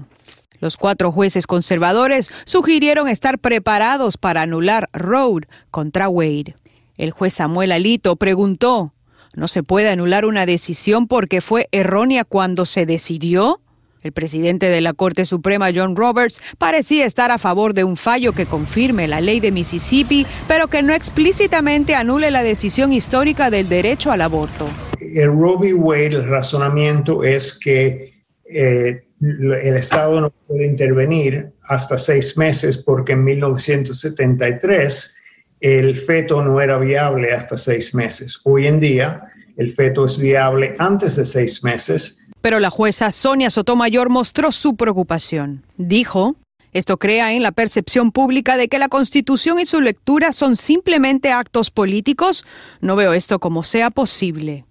Los 0.59 0.77
cuatro 0.77 1.11
jueces 1.11 1.47
conservadores 1.47 2.31
sugirieron 2.45 3.07
estar 3.07 3.39
preparados 3.39 4.17
para 4.17 4.41
anular 4.43 4.89
Roe 4.93 5.41
contra 5.71 6.09
Wade. 6.09 6.55
El 6.97 7.11
juez 7.11 7.33
Samuel 7.33 7.71
Alito 7.71 8.15
preguntó, 8.15 8.93
¿no 9.33 9.47
se 9.47 9.63
puede 9.63 9.89
anular 9.89 10.25
una 10.25 10.45
decisión 10.45 11.07
porque 11.07 11.41
fue 11.41 11.67
errónea 11.71 12.23
cuando 12.23 12.65
se 12.65 12.85
decidió? 12.85 13.59
El 14.01 14.11
presidente 14.11 14.69
de 14.69 14.81
la 14.81 14.93
Corte 14.93 15.25
Suprema, 15.25 15.71
John 15.73 15.95
Roberts, 15.95 16.39
parecía 16.59 17.07
estar 17.07 17.31
a 17.31 17.39
favor 17.39 17.73
de 17.73 17.83
un 17.83 17.97
fallo 17.97 18.33
que 18.33 18.45
confirme 18.45 19.07
la 19.07 19.19
ley 19.19 19.39
de 19.39 19.51
Mississippi, 19.51 20.27
pero 20.47 20.67
que 20.67 20.83
no 20.83 20.93
explícitamente 20.93 21.95
anule 21.95 22.29
la 22.29 22.43
decisión 22.43 22.93
histórica 22.93 23.49
del 23.49 23.67
derecho 23.67 24.11
al 24.11 24.21
aborto. 24.21 24.67
El 25.01 25.29
Roe 25.29 25.57
v. 25.57 25.73
Wade, 25.73 26.05
el 26.05 26.27
razonamiento 26.29 27.23
es 27.23 27.57
que 27.57 28.23
eh, 28.47 29.04
el 29.21 29.77
Estado 29.77 30.19
no 30.21 30.29
puede 30.29 30.65
intervenir 30.65 31.51
hasta 31.63 31.97
seis 31.97 32.37
meses 32.37 32.77
porque 32.77 33.13
en 33.13 33.23
1973 33.23 35.17
el 35.61 35.97
feto 35.97 36.43
no 36.43 36.59
era 36.61 36.77
viable 36.77 37.33
hasta 37.33 37.57
seis 37.57 37.95
meses. 37.95 38.39
Hoy 38.43 38.67
en 38.67 38.79
día 38.79 39.31
el 39.57 39.71
feto 39.71 40.05
es 40.05 40.19
viable 40.19 40.73
antes 40.79 41.15
de 41.15 41.25
seis 41.25 41.63
meses. 41.63 42.21
Pero 42.41 42.59
la 42.59 42.69
jueza 42.69 43.09
Sonia 43.11 43.49
Sotomayor 43.49 44.09
mostró 44.09 44.51
su 44.51 44.75
preocupación. 44.75 45.63
Dijo, 45.77 46.35
esto 46.73 46.97
crea 46.97 47.33
en 47.33 47.41
la 47.41 47.53
percepción 47.53 48.11
pública 48.11 48.57
de 48.57 48.67
que 48.67 48.79
la 48.79 48.89
Constitución 48.89 49.59
y 49.59 49.65
su 49.65 49.79
lectura 49.79 50.33
son 50.33 50.57
simplemente 50.57 51.31
actos 51.31 51.71
políticos. 51.71 52.45
No 52.81 52.95
veo 52.97 53.13
esto 53.13 53.39
como 53.39 53.63
sea 53.63 53.89
posible. 53.89 54.65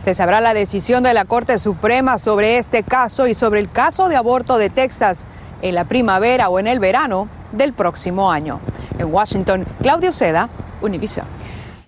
Se 0.00 0.14
sabrá 0.14 0.40
la 0.40 0.54
decisión 0.54 1.02
de 1.02 1.12
la 1.12 1.24
Corte 1.24 1.58
Suprema 1.58 2.18
sobre 2.18 2.58
este 2.58 2.84
caso 2.84 3.26
y 3.26 3.34
sobre 3.34 3.60
el 3.60 3.70
caso 3.70 4.08
de 4.08 4.16
aborto 4.16 4.56
de 4.56 4.70
Texas 4.70 5.24
en 5.60 5.74
la 5.74 5.84
primavera 5.84 6.48
o 6.48 6.60
en 6.60 6.68
el 6.68 6.78
verano 6.78 7.28
del 7.52 7.72
próximo 7.72 8.30
año. 8.30 8.60
En 8.98 9.12
Washington, 9.12 9.66
Claudio 9.82 10.12
Seda, 10.12 10.48
Univision. 10.82 11.26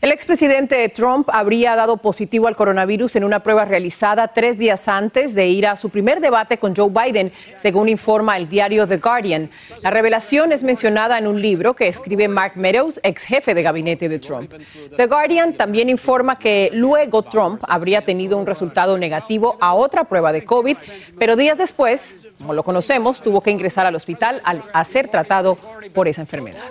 El 0.01 0.13
expresidente 0.13 0.89
Trump 0.89 1.29
habría 1.31 1.77
dado 1.77 1.99
positivo 1.99 2.47
al 2.47 2.57
coronavirus 2.57 3.17
en 3.17 3.25
una 3.25 3.43
prueba 3.43 3.67
realizada 3.67 4.29
tres 4.29 4.57
días 4.57 4.89
antes 4.89 5.35
de 5.35 5.49
ir 5.49 5.67
a 5.67 5.77
su 5.77 5.91
primer 5.91 6.21
debate 6.21 6.57
con 6.57 6.75
Joe 6.75 6.89
Biden, 6.89 7.33
según 7.59 7.87
informa 7.87 8.39
el 8.39 8.49
diario 8.49 8.89
The 8.89 8.97
Guardian. 8.97 9.51
La 9.83 9.91
revelación 9.91 10.53
es 10.53 10.65
mencionada 10.65 11.19
en 11.19 11.27
un 11.27 11.43
libro 11.43 11.75
que 11.75 11.87
escribe 11.87 12.29
Mark 12.29 12.53
Meadows, 12.57 12.99
ex 13.03 13.25
jefe 13.25 13.53
de 13.53 13.63
gabinete 13.63 14.09
de 14.09 14.19
Trump. 14.19 14.55
The 14.97 15.07
Guardian 15.07 15.53
también 15.53 15.91
informa 15.91 16.39
que 16.39 16.71
luego 16.73 17.23
Trump 17.23 17.63
habría 17.69 18.03
tenido 18.03 18.39
un 18.39 18.47
resultado 18.47 18.97
negativo 18.97 19.59
a 19.61 19.75
otra 19.75 20.05
prueba 20.05 20.33
de 20.33 20.45
COVID, 20.45 20.79
pero 21.19 21.37
días 21.37 21.59
después, 21.59 22.31
como 22.39 22.55
lo 22.55 22.63
conocemos, 22.63 23.21
tuvo 23.21 23.43
que 23.43 23.51
ingresar 23.51 23.85
al 23.85 23.95
hospital 23.95 24.41
al, 24.45 24.63
ser 24.87 25.09
tratado 25.09 25.59
por 25.93 26.09
esa 26.09 26.23
enfermedad. 26.23 26.63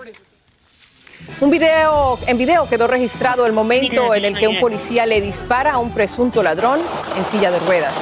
Un 1.41 1.49
video, 1.49 2.19
en 2.27 2.37
video 2.37 2.67
quedó 2.67 2.87
registrado 2.87 3.45
el 3.45 3.53
momento 3.53 4.13
en 4.13 4.25
el 4.25 4.37
que 4.37 4.49
un 4.49 4.59
policía 4.59 5.05
le 5.05 5.21
dispara 5.21 5.73
a 5.73 5.77
un 5.77 5.91
presunto 5.91 6.43
ladrón 6.43 6.79
en 7.17 7.25
silla 7.31 7.49
de 7.49 7.59
ruedas. 7.59 7.93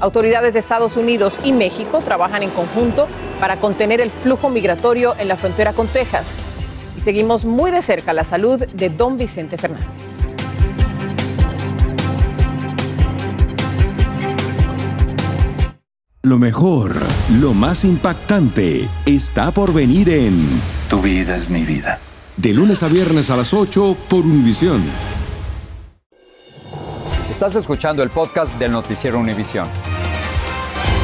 Autoridades 0.00 0.54
de 0.54 0.60
Estados 0.60 0.96
Unidos 0.96 1.34
y 1.44 1.52
México 1.52 2.00
trabajan 2.02 2.42
en 2.42 2.48
conjunto 2.48 3.06
para 3.38 3.56
contener 3.56 4.00
el 4.00 4.10
flujo 4.10 4.48
migratorio 4.48 5.14
en 5.18 5.28
la 5.28 5.36
frontera 5.36 5.74
con 5.74 5.88
Texas. 5.88 6.26
Y 6.96 7.02
seguimos 7.02 7.44
muy 7.44 7.70
de 7.70 7.82
cerca 7.82 8.14
la 8.14 8.24
salud 8.24 8.58
de 8.58 8.88
don 8.88 9.18
Vicente 9.18 9.58
Fernández. 9.58 9.86
Lo 16.22 16.38
mejor, 16.38 16.96
lo 17.38 17.52
más 17.52 17.84
impactante, 17.84 18.88
está 19.04 19.50
por 19.50 19.74
venir 19.74 20.08
en 20.08 20.46
Tu 20.88 21.02
vida 21.02 21.36
es 21.36 21.50
mi 21.50 21.66
vida 21.66 22.00
de 22.36 22.52
lunes 22.52 22.82
a 22.82 22.88
viernes 22.88 23.30
a 23.30 23.36
las 23.36 23.54
8 23.54 23.96
por 24.08 24.20
Univisión. 24.20 24.82
Estás 27.30 27.54
escuchando 27.54 28.02
el 28.02 28.10
podcast 28.10 28.52
del 28.58 28.72
noticiero 28.72 29.18
Univisión. 29.18 29.68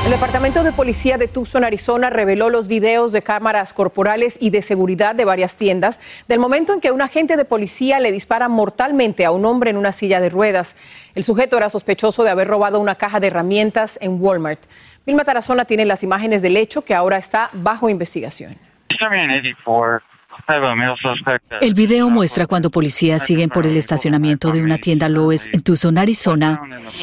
El 0.05 0.11
Departamento 0.11 0.65
de 0.65 0.73
Policía 0.73 1.19
de 1.19 1.29
Tucson, 1.29 1.63
Arizona, 1.63 2.09
reveló 2.09 2.49
los 2.49 2.69
videos 2.69 3.13
de 3.13 3.23
cámaras 3.23 3.75
corporales 3.75 4.39
y 4.41 4.49
de 4.51 4.63
seguridad 4.63 5.15
de 5.15 5.27
varias 5.27 5.57
tiendas 5.57 6.01
del 6.27 6.39
momento 6.39 6.73
en 6.73 6.81
que 6.81 6.91
un 6.91 7.03
agente 7.03 7.37
de 7.37 7.45
policía 7.45 8.01
le 8.01 8.11
dispara 8.11 8.49
mortalmente 8.49 9.27
a 9.27 9.31
un 9.31 9.45
hombre 9.45 9.71
en 9.71 9.77
una 9.77 9.93
silla 9.93 10.19
de 10.19 10.31
ruedas. 10.31 10.75
El 11.15 11.23
sujeto 11.23 11.59
era 11.59 11.69
sospechoso 11.69 12.25
de 12.25 12.31
haber 12.31 12.49
robado 12.49 12.81
una 12.81 12.95
caja 12.95 13.21
de 13.21 13.27
herramientas 13.27 13.99
en 14.01 14.21
Walmart. 14.21 14.61
Vilma 15.07 15.25
Tarazona 15.25 15.67
tiene 15.67 15.85
las 15.85 16.03
imágenes 16.03 16.41
del 16.41 16.57
hecho 16.57 16.83
que 16.83 16.95
ahora 16.95 17.19
está 17.19 17.51
bajo 17.53 17.91
investigación. 17.91 18.57
El 21.61 21.75
video 21.75 22.11
muestra 22.11 22.47
cuando 22.47 22.71
policías 22.71 23.25
siguen 23.27 23.51
por 23.51 23.67
el 23.67 23.77
estacionamiento 23.77 24.53
de 24.53 24.63
una 24.63 24.79
tienda 24.79 25.09
Lowe's 25.09 25.49
en 25.53 25.63
Tucson, 25.63 25.99
Arizona, 25.99 26.61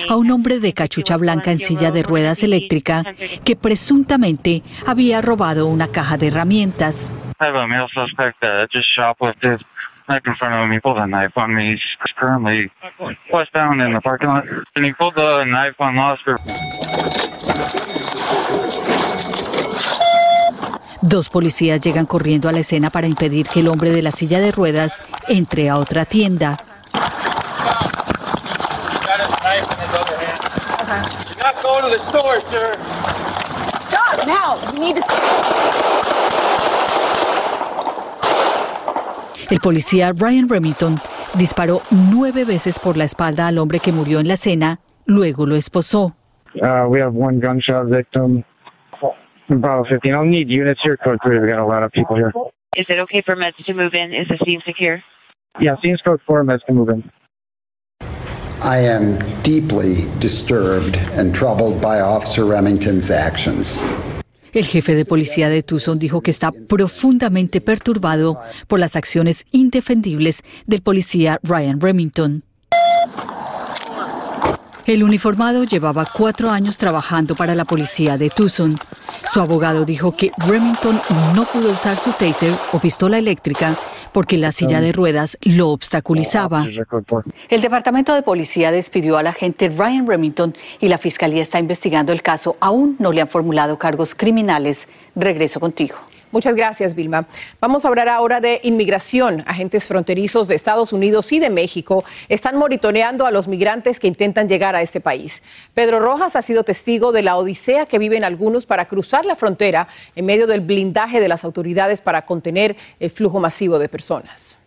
a 0.10 0.15
un 0.15 0.32
hombre 0.32 0.60
de 0.60 0.74
cachucha 0.74 1.17
blanca 1.17 1.51
en 1.51 1.60
silla 1.60 1.91
de 1.91 2.03
ruedas 2.03 2.44
eléctrica 2.44 3.03
que 3.44 3.56
presuntamente 3.56 4.63
había 4.86 5.22
robado 5.22 5.67
una 5.67 5.88
caja 5.88 6.17
de 6.17 6.27
herramientas. 6.27 7.13
Dos 21.01 21.30
policías 21.30 21.80
llegan 21.80 22.06
corriendo 22.06 22.50
a 22.50 22.51
la 22.51 22.60
escena 22.60 22.89
para 22.89 23.08
impedir 23.08 23.48
que 23.48 23.60
el 23.60 23.68
hombre 23.68 23.92
de 23.92 24.01
la 24.01 24.12
silla 24.12 24.39
de 24.39 24.51
ruedas 24.51 25.00
entre 25.27 25.70
a 25.70 25.77
otra 25.77 26.06
tienda. 26.06 26.58
El 39.50 39.60
policía 39.62 40.12
Ryan 40.13 40.50
Remington 40.50 41.00
disparó 41.36 41.82
nueve 41.92 42.44
veces 42.44 42.80
por 42.80 42.98
la 42.98 43.06
espalda 43.06 43.48
al 43.48 43.60
hombre 43.60 43.80
que 43.80 43.92
murió 43.92 44.20
en 44.20 44.27
la 44.27 44.34
escena, 44.34 44.80
luego 45.06 45.46
lo 45.46 45.56
esposó. 45.56 46.16
Uh, 46.56 46.88
we 46.89 47.00
have 47.00 47.13
one 47.16 47.39
gunshot. 47.39 47.88
Bravo 49.50 49.86
15. 49.89 50.13
I'll 50.13 50.25
need 50.25 50.50
units 50.50 50.82
here. 50.84 50.98
Code 50.98 51.20
3. 51.24 51.39
We've 51.39 51.50
got 51.50 51.60
a 51.60 51.66
lot 51.66 51.84
of 51.84 51.92
people 51.92 52.16
here. 52.16 52.34
Is 52.75 52.86
it 52.89 53.00
okay 53.00 53.22
for 53.25 53.36
meds 53.36 53.63
to 53.66 53.74
move 53.74 53.94
in? 53.94 54.13
Is 54.13 54.27
the 54.27 54.38
scene 54.46 54.62
secure? 54.66 55.01
Yeah, 55.60 55.75
scene's 55.84 56.01
code 56.01 56.22
4. 56.27 56.44
Meds 56.44 56.60
can 56.66 56.75
move 56.75 56.89
in. 56.89 57.10
I 58.62 58.80
am 58.80 59.20
deeply 59.44 60.06
disturbed 60.20 60.98
and 61.13 61.34
troubled 61.34 61.82
by 61.82 62.01
Officer 62.01 62.46
Remington's 62.46 63.10
actions. 63.10 63.80
El 64.54 64.66
jefe 64.66 64.96
de 64.96 65.06
policía 65.06 65.50
de 65.50 65.62
Tucson 65.62 66.00
dijo 66.00 66.22
que 66.22 66.32
está 66.32 66.51
profundamente 66.68 67.62
perturbado 67.62 68.39
por 68.68 68.80
las 68.80 68.96
acciones 68.96 69.46
indefendibles 69.51 70.42
del 70.66 70.82
policía 70.82 71.39
Ryan 71.44 71.80
Remington. 71.80 72.44
El 74.88 75.03
uniformado 75.03 75.65
llevaba 75.65 76.06
cuatro 76.06 76.50
años 76.50 76.77
trabajando 76.77 77.36
para 77.36 77.56
la 77.56 77.65
policía 77.65 78.17
de 78.17 78.29
Tucson. 78.29 78.74
Su 79.29 79.41
abogado 79.41 79.84
dijo 79.84 80.15
que 80.15 80.32
Remington 80.48 81.01
no 81.36 81.44
pudo 81.44 81.72
usar 81.72 81.98
su 81.98 82.13
taser 82.13 82.53
o 82.72 82.79
pistola 82.79 83.17
eléctrica 83.17 83.77
porque 84.13 84.38
la 84.38 84.53
silla 84.53 84.79
de 84.79 84.94
ruedas 84.94 85.38
lo 85.41 85.72
obstaculizaba. 85.72 86.65
El 87.50 87.60
Departamento 87.60 88.13
de 88.13 88.22
Policía 88.22 88.72
despidió 88.72 89.17
al 89.17 89.27
agente 89.27 89.67
Ryan 89.67 90.08
Remington 90.08 90.56
y 90.79 90.88
la 90.88 90.98
Fiscalía 90.98 91.41
está 91.41 91.60
investigando 91.60 92.13
el 92.13 92.22
caso. 92.22 92.56
Aún 92.62 92.96
no 92.98 93.12
le 93.12 93.20
han 93.20 93.27
formulado 93.27 93.77
cargos 93.77 94.15
criminales. 94.15 94.88
Regreso 95.17 95.60
contigo. 95.60 95.98
Muchas 96.31 96.55
gracias, 96.55 96.93
Vilma. 96.93 97.25
Vamos 97.62 97.86
a 97.86 97.88
hablar 97.88 98.10
ahora 98.10 98.41
de 98.41 98.60
inmigración. 98.63 99.43
Agentes 99.48 99.86
fronterizos 99.86 100.48
de 100.48 100.55
Estados 100.55 100.91
Unidos 100.91 101.31
y 101.31 101.39
de 101.39 101.50
México 101.50 102.03
están 102.27 102.57
monitoreando 102.57 103.25
a 103.25 103.31
los 103.31 103.48
migrantes 103.48 104.00
que 104.00 104.07
intentan 104.07 104.50
llegar 104.50 104.75
a 104.75 104.81
este 104.81 105.00
país. 105.00 105.41
Pedro 105.74 106.00
Rojas 106.00 106.36
ha 106.36 106.41
sido 106.41 106.63
testigo 106.63 107.12
de 107.12 107.22
la 107.22 107.38
odisea 107.38 107.86
que 107.86 108.00
viven 108.00 108.24
algunos 108.24 108.65
para 108.65 108.86
cruzar 108.86 109.25
la 109.25 109.36
frontera 109.36 109.88
en 110.15 110.25
medio 110.25 110.48
del 110.48 110.62
blindaje 110.62 111.19
de 111.19 111.27
las 111.27 111.46
autoridades 111.46 112.01
para 112.01 112.24
contener 112.24 112.75
el 113.00 113.10
flujo 113.10 113.39
masivo 113.39 113.79
de 113.79 113.88
personas. 113.88 114.57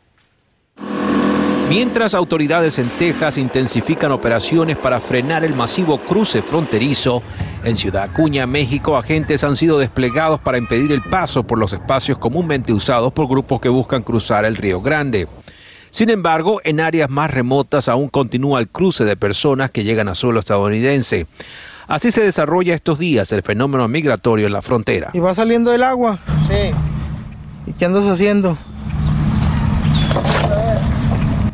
Mientras 1.70 2.16
autoridades 2.16 2.80
en 2.80 2.88
Texas 2.88 3.38
intensifican 3.38 4.10
operaciones 4.10 4.76
para 4.76 4.98
frenar 4.98 5.44
el 5.44 5.54
masivo 5.54 5.98
cruce 5.98 6.42
fronterizo, 6.42 7.22
en 7.62 7.76
Ciudad 7.76 8.02
Acuña, 8.02 8.44
México, 8.44 8.96
agentes 8.96 9.44
han 9.44 9.54
sido 9.54 9.78
desplegados 9.78 10.40
para 10.40 10.58
impedir 10.58 10.90
el 10.90 11.00
paso 11.00 11.44
por 11.44 11.58
los 11.58 11.72
espacios 11.72 12.18
comúnmente 12.18 12.72
usados 12.72 13.12
por 13.12 13.28
grupos 13.28 13.60
que 13.60 13.68
buscan 13.68 14.02
cruzar 14.02 14.44
el 14.44 14.56
Río 14.56 14.80
Grande. 14.80 15.28
Sin 15.90 16.10
embargo, 16.10 16.60
en 16.64 16.80
áreas 16.80 17.08
más 17.08 17.30
remotas 17.30 17.88
aún 17.88 18.08
continúa 18.08 18.58
el 18.58 18.66
cruce 18.66 19.04
de 19.04 19.16
personas 19.16 19.70
que 19.70 19.84
llegan 19.84 20.08
a 20.08 20.16
suelo 20.16 20.40
estadounidense. 20.40 21.28
Así 21.86 22.10
se 22.10 22.24
desarrolla 22.24 22.74
estos 22.74 22.98
días 22.98 23.30
el 23.30 23.42
fenómeno 23.42 23.86
migratorio 23.86 24.48
en 24.48 24.54
la 24.54 24.62
frontera. 24.62 25.10
¿Y 25.12 25.20
va 25.20 25.34
saliendo 25.34 25.72
el 25.72 25.84
agua? 25.84 26.18
Sí. 26.48 26.72
¿Y 27.68 27.74
qué 27.74 27.84
andas 27.84 28.08
haciendo? 28.08 28.58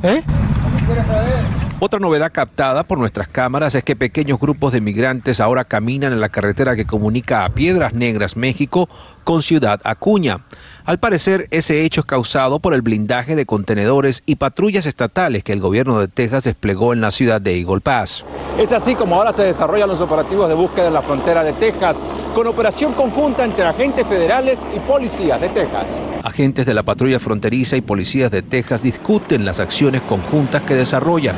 ¿Eh? 0.07 0.23
Otra 1.81 1.99
novedad 1.99 2.31
captada 2.33 2.85
por 2.85 2.99
nuestras 2.99 3.27
cámaras 3.29 3.75
es 3.75 3.83
que 3.83 3.97
pequeños 3.97 4.39
grupos 4.39 4.73
de 4.73 4.81
migrantes 4.81 5.41
ahora 5.41 5.65
caminan 5.65 6.13
en 6.13 6.21
la 6.21 6.29
carretera 6.29 6.77
que 6.77 6.87
comunica 6.87 7.45
a 7.45 7.51
Piedras 7.51 7.93
Negras, 7.93 8.37
México, 8.37 8.89
con 9.25 9.43
Ciudad 9.43 9.81
Acuña. 9.85 10.41
Al 10.87 10.99
parecer, 10.99 11.49
ese 11.51 11.83
hecho 11.83 12.03
es 12.03 12.07
causado 12.07 12.61
por 12.61 12.73
el 12.73 12.81
blindaje 12.81 13.35
de 13.35 13.45
contenedores 13.45 14.23
y 14.25 14.37
patrullas 14.37 14.87
estatales 14.87 15.43
que 15.43 15.53
el 15.53 15.59
gobierno 15.59 15.99
de 15.99 16.07
Texas 16.07 16.45
desplegó 16.45 16.93
en 16.93 17.01
la 17.01 17.11
ciudad 17.11 17.41
de 17.41 17.59
Eagle 17.59 17.81
Pass. 17.81 18.25
Es 18.57 18.71
así 18.71 18.95
como 18.95 19.17
ahora 19.17 19.33
se 19.33 19.43
desarrollan 19.43 19.89
los 19.89 20.01
operativos 20.01 20.49
de 20.49 20.55
búsqueda 20.55 20.87
en 20.87 20.95
la 20.95 21.03
frontera 21.03 21.43
de 21.43 21.55
Texas, 21.55 21.97
con 22.37 22.47
operación 22.47 22.93
conjunta 22.93 23.45
entre 23.45 23.65
agentes 23.65 24.07
federales 24.07 24.61
y 24.77 24.79
policías 24.79 25.41
de 25.41 25.49
Texas. 25.49 25.87
Agentes 26.23 26.65
de 26.65 26.75
la 26.75 26.85
patrulla 26.85 27.19
fronteriza 27.19 27.77
y 27.77 27.81
policías 27.81 28.31
de 28.31 28.43
Texas 28.43 28.81
discuten 28.81 29.45
las 29.45 29.59
acciones 29.59 30.03
conjuntas 30.03 30.63
que 30.63 30.77
desarrollan. 30.77 31.35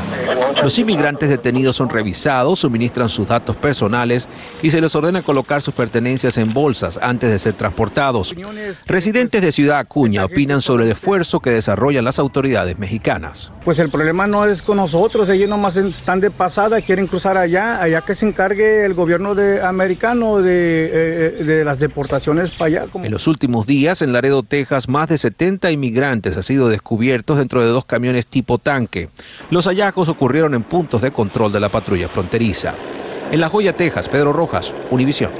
Los 0.62 0.78
inmigrantes 0.78 1.28
detenidos 1.28 1.76
son 1.76 1.88
revisados, 1.88 2.60
suministran 2.60 3.08
sus 3.08 3.28
datos 3.28 3.56
personales 3.56 4.28
y 4.62 4.70
se 4.70 4.80
les 4.80 4.94
ordena 4.94 5.22
colocar 5.22 5.62
sus 5.62 5.74
pertenencias 5.74 6.36
en 6.36 6.52
bolsas 6.52 6.98
antes 7.00 7.30
de 7.30 7.38
ser 7.38 7.54
transportados. 7.54 8.34
Residentes 8.86 9.40
de 9.40 9.52
Ciudad 9.52 9.78
Acuña 9.78 10.24
opinan 10.24 10.60
sobre 10.60 10.84
el 10.84 10.90
esfuerzo 10.90 11.40
que 11.40 11.50
desarrollan 11.50 12.04
las 12.04 12.18
autoridades 12.18 12.78
mexicanas. 12.78 13.52
Pues 13.64 13.78
el 13.78 13.90
problema 13.90 14.26
no 14.26 14.46
es 14.46 14.62
con 14.62 14.78
nosotros, 14.78 15.28
ellos 15.28 15.48
nomás 15.48 15.76
están 15.76 16.20
de 16.20 16.30
pasada, 16.30 16.80
quieren 16.80 17.06
cruzar 17.06 17.36
allá, 17.36 17.80
allá 17.80 18.00
que 18.00 18.14
se 18.14 18.26
encargue 18.26 18.84
el 18.84 18.94
gobierno 18.94 19.34
de, 19.34 19.62
americano 19.62 20.40
de, 20.40 20.90
eh, 21.40 21.44
de 21.44 21.64
las 21.64 21.78
deportaciones 21.78 22.50
para 22.50 22.66
allá. 22.66 22.86
En 22.94 23.12
los 23.12 23.26
últimos 23.26 23.66
días, 23.66 24.02
en 24.02 24.12
Laredo, 24.12 24.42
Texas, 24.42 24.88
más 24.88 25.08
de 25.08 25.18
70 25.18 25.70
inmigrantes 25.70 26.36
han 26.36 26.42
sido 26.42 26.68
descubiertos 26.68 27.38
dentro 27.38 27.62
de 27.62 27.68
dos 27.68 27.84
camiones 27.84 28.26
tipo 28.26 28.58
tanque. 28.58 29.08
Los 29.50 29.66
hallazgos 29.66 30.08
ocurrieron 30.08 30.37
en 30.46 30.62
puntos 30.62 31.02
de 31.02 31.10
control 31.10 31.52
de 31.52 31.60
la 31.60 31.68
patrulla 31.68 32.08
fronteriza. 32.08 32.74
En 33.30 33.40
La 33.40 33.48
Joya, 33.48 33.72
Texas, 33.72 34.08
Pedro 34.08 34.32
Rojas, 34.32 34.72
Univisión. 34.90 35.30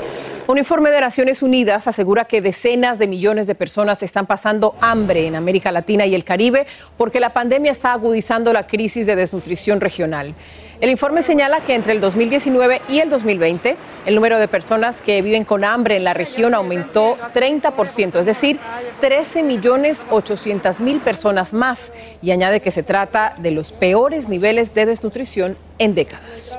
Un 0.48 0.58
informe 0.58 0.90
de 0.90 1.00
Naciones 1.00 1.42
Unidas 1.42 1.87
asegura 1.87 2.24
que 2.24 2.40
decenas 2.40 2.98
de 2.98 3.06
millones 3.06 3.46
de 3.46 3.54
personas 3.54 4.02
están 4.02 4.26
pasando 4.26 4.74
hambre 4.80 5.26
en 5.26 5.37
América 5.37 5.70
Latina 5.70 6.06
y 6.06 6.14
el 6.14 6.24
Caribe 6.24 6.66
porque 6.96 7.20
la 7.20 7.30
pandemia 7.30 7.70
está 7.70 7.92
agudizando 7.92 8.52
la 8.52 8.66
crisis 8.66 9.06
de 9.06 9.14
desnutrición 9.14 9.80
regional. 9.80 10.34
El 10.80 10.90
informe 10.90 11.22
señala 11.22 11.60
que 11.60 11.74
entre 11.74 11.92
el 11.92 12.00
2019 12.00 12.82
y 12.88 13.00
el 13.00 13.10
2020 13.10 13.76
el 14.06 14.14
número 14.14 14.38
de 14.38 14.46
personas 14.46 15.00
que 15.00 15.20
viven 15.22 15.44
con 15.44 15.64
hambre 15.64 15.96
en 15.96 16.04
la 16.04 16.14
región 16.14 16.54
aumentó 16.54 17.18
30%, 17.34 18.20
es 18.20 18.26
decir, 18.26 18.60
13 19.00 19.42
millones 19.42 20.06
800 20.08 20.78
mil 20.78 21.00
personas 21.00 21.52
más, 21.52 21.92
y 22.22 22.30
añade 22.30 22.60
que 22.60 22.70
se 22.70 22.84
trata 22.84 23.34
de 23.38 23.50
los 23.50 23.72
peores 23.72 24.28
niveles 24.28 24.72
de 24.72 24.86
desnutrición 24.86 25.56
en 25.78 25.96
décadas. 25.96 26.56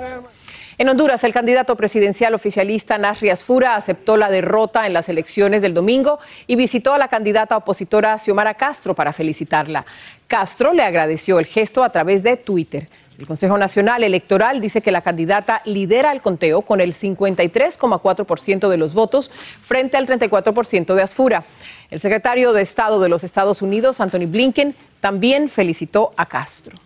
En 0.77 0.89
Honduras, 0.89 1.23
el 1.23 1.34
candidato 1.34 1.77
presidencial 1.77 2.34
oficialista 2.34 2.97
Nasri 2.97 3.29
Asfura 3.29 3.75
aceptó 3.75 4.17
la 4.17 4.29
derrota 4.29 4.86
en 4.86 4.93
las 4.93 5.08
elecciones 5.08 5.62
del 5.62 5.73
domingo 5.73 6.19
y 6.45 6.58
visitó 6.58 6.93
a 6.93 6.97
la 6.97 7.08
candidata 7.08 7.55
opositora 7.55 8.17
Xiomara 8.17 8.53
Castro 8.55 8.93
para 8.93 9.13
felicitarla. 9.13 9.86
Castro 10.27 10.73
le 10.73 10.84
agradeció 10.84 11.39
el 11.39 11.45
gesto 11.45 11.86
a 11.86 11.91
través 11.91 12.21
de 12.21 12.36
Twitter. 12.36 12.88
El 13.19 13.27
Consejo 13.27 13.58
Nacional 13.58 14.01
Electoral 14.05 14.62
dice 14.62 14.79
que 14.79 14.93
la 14.93 15.01
candidata 15.01 15.62
lidera 15.65 16.13
el 16.13 16.21
conteo 16.21 16.62
con 16.62 16.79
el 16.79 16.93
53,4% 16.93 18.69
de 18.69 18.77
los 18.77 18.93
votos 18.93 19.29
frente 19.62 19.97
al 19.97 20.08
34% 20.08 20.95
de 20.95 21.01
Asfura. 21.01 21.43
El 21.91 21.99
secretario 21.99 22.53
de 22.53 22.62
Estado 22.62 23.01
de 23.01 23.10
los 23.10 23.25
Estados 23.25 23.62
Unidos, 23.62 23.99
Anthony 23.99 24.25
Blinken, 24.25 24.73
también 25.01 25.49
felicitó 25.49 26.12
a 26.15 26.27
Castro. 26.27 26.77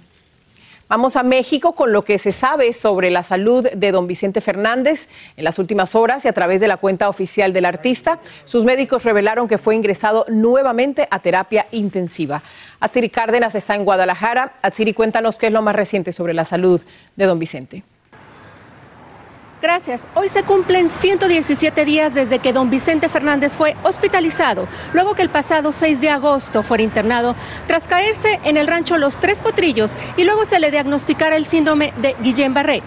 Vamos 0.94 1.16
a 1.16 1.24
México 1.24 1.74
con 1.74 1.92
lo 1.92 2.06
que 2.06 2.20
se 2.20 2.32
sabe 2.32 2.72
sobre 2.72 3.10
la 3.10 3.24
salud 3.24 3.68
de 3.68 3.92
don 3.92 4.06
Vicente 4.06 4.42
Fernández. 4.42 5.10
En 5.38 5.44
las 5.44 5.58
últimas 5.58 5.96
horas 5.96 6.24
y 6.24 6.28
a 6.28 6.34
través 6.34 6.62
de 6.62 6.68
la 6.68 6.78
cuenta 6.78 7.10
oficial 7.10 7.52
del 7.52 7.66
artista, 7.66 8.20
sus 8.46 8.64
médicos 8.64 9.04
revelaron 9.04 9.48
que 9.48 9.58
fue 9.58 9.76
ingresado 9.76 10.24
nuevamente 10.30 11.08
a 11.10 11.18
terapia 11.18 11.66
intensiva. 11.72 12.44
Atsiri 12.80 13.10
Cárdenas 13.10 13.56
está 13.56 13.74
en 13.74 13.86
Guadalajara. 13.86 14.54
Atsiri, 14.62 14.94
cuéntanos 14.94 15.40
qué 15.40 15.48
es 15.48 15.54
lo 15.54 15.64
más 15.64 15.76
reciente 15.76 16.14
sobre 16.14 16.36
la 16.36 16.46
salud 16.46 16.80
de 17.16 17.26
don 17.26 17.40
Vicente. 17.40 17.82
Gracias. 19.63 20.02
Hoy 20.13 20.28
se 20.28 20.43
cumplen 20.43 20.89
117 20.89 21.86
días 21.86 22.13
desde 22.13 22.39
que 22.39 22.52
don 22.52 22.69
Vicente 22.69 23.08
Fernández 23.08 23.56
fue 23.56 23.78
hospitalizado, 23.84 24.67
luego 24.91 25.15
que 25.15 25.21
el 25.21 25.30
pasado 25.30 25.71
6 25.71 26.02
de 26.02 26.10
agosto 26.10 26.63
fuera 26.63 26.84
internado 26.84 27.34
tras 27.65 27.88
caerse 27.88 28.41
en 28.43 28.58
el 28.58 28.67
rancho 28.67 28.97
Los 28.97 29.19
Tres 29.19 29.39
Potrillos 29.39 29.95
y 30.17 30.26
luego 30.26 30.43
se 30.43 30.60
le 30.60 30.69
diagnosticara 30.69 31.38
el 31.38 31.45
síndrome 31.45 31.93
de 32.02 32.13
Guillain-Barré. 32.17 32.84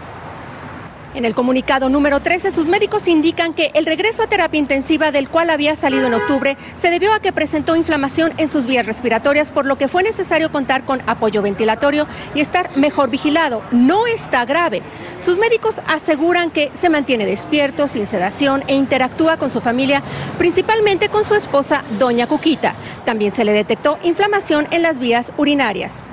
En 1.16 1.24
el 1.24 1.34
comunicado 1.34 1.88
número 1.88 2.20
13, 2.20 2.52
sus 2.52 2.68
médicos 2.68 3.08
indican 3.08 3.54
que 3.54 3.70
el 3.72 3.86
regreso 3.86 4.22
a 4.22 4.26
terapia 4.26 4.58
intensiva 4.58 5.12
del 5.12 5.30
cual 5.30 5.48
había 5.48 5.74
salido 5.74 6.08
en 6.08 6.12
octubre 6.12 6.58
se 6.74 6.90
debió 6.90 7.14
a 7.14 7.20
que 7.20 7.32
presentó 7.32 7.74
inflamación 7.74 8.34
en 8.36 8.50
sus 8.50 8.66
vías 8.66 8.84
respiratorias, 8.84 9.50
por 9.50 9.64
lo 9.64 9.78
que 9.78 9.88
fue 9.88 10.02
necesario 10.02 10.52
contar 10.52 10.84
con 10.84 11.00
apoyo 11.06 11.40
ventilatorio 11.40 12.06
y 12.34 12.40
estar 12.40 12.76
mejor 12.76 13.08
vigilado. 13.08 13.62
No 13.70 14.06
está 14.06 14.44
grave. 14.44 14.82
Sus 15.16 15.38
médicos 15.38 15.80
aseguran 15.86 16.50
que 16.50 16.70
se 16.74 16.90
mantiene 16.90 17.24
despierto, 17.24 17.88
sin 17.88 18.06
sedación 18.06 18.62
e 18.66 18.74
interactúa 18.74 19.38
con 19.38 19.48
su 19.48 19.62
familia, 19.62 20.02
principalmente 20.36 21.08
con 21.08 21.24
su 21.24 21.34
esposa, 21.34 21.82
doña 21.98 22.26
Cuquita. 22.26 22.74
También 23.06 23.30
se 23.30 23.46
le 23.46 23.54
detectó 23.54 23.98
inflamación 24.02 24.68
en 24.70 24.82
las 24.82 24.98
vías 24.98 25.32
urinarias. 25.38 26.04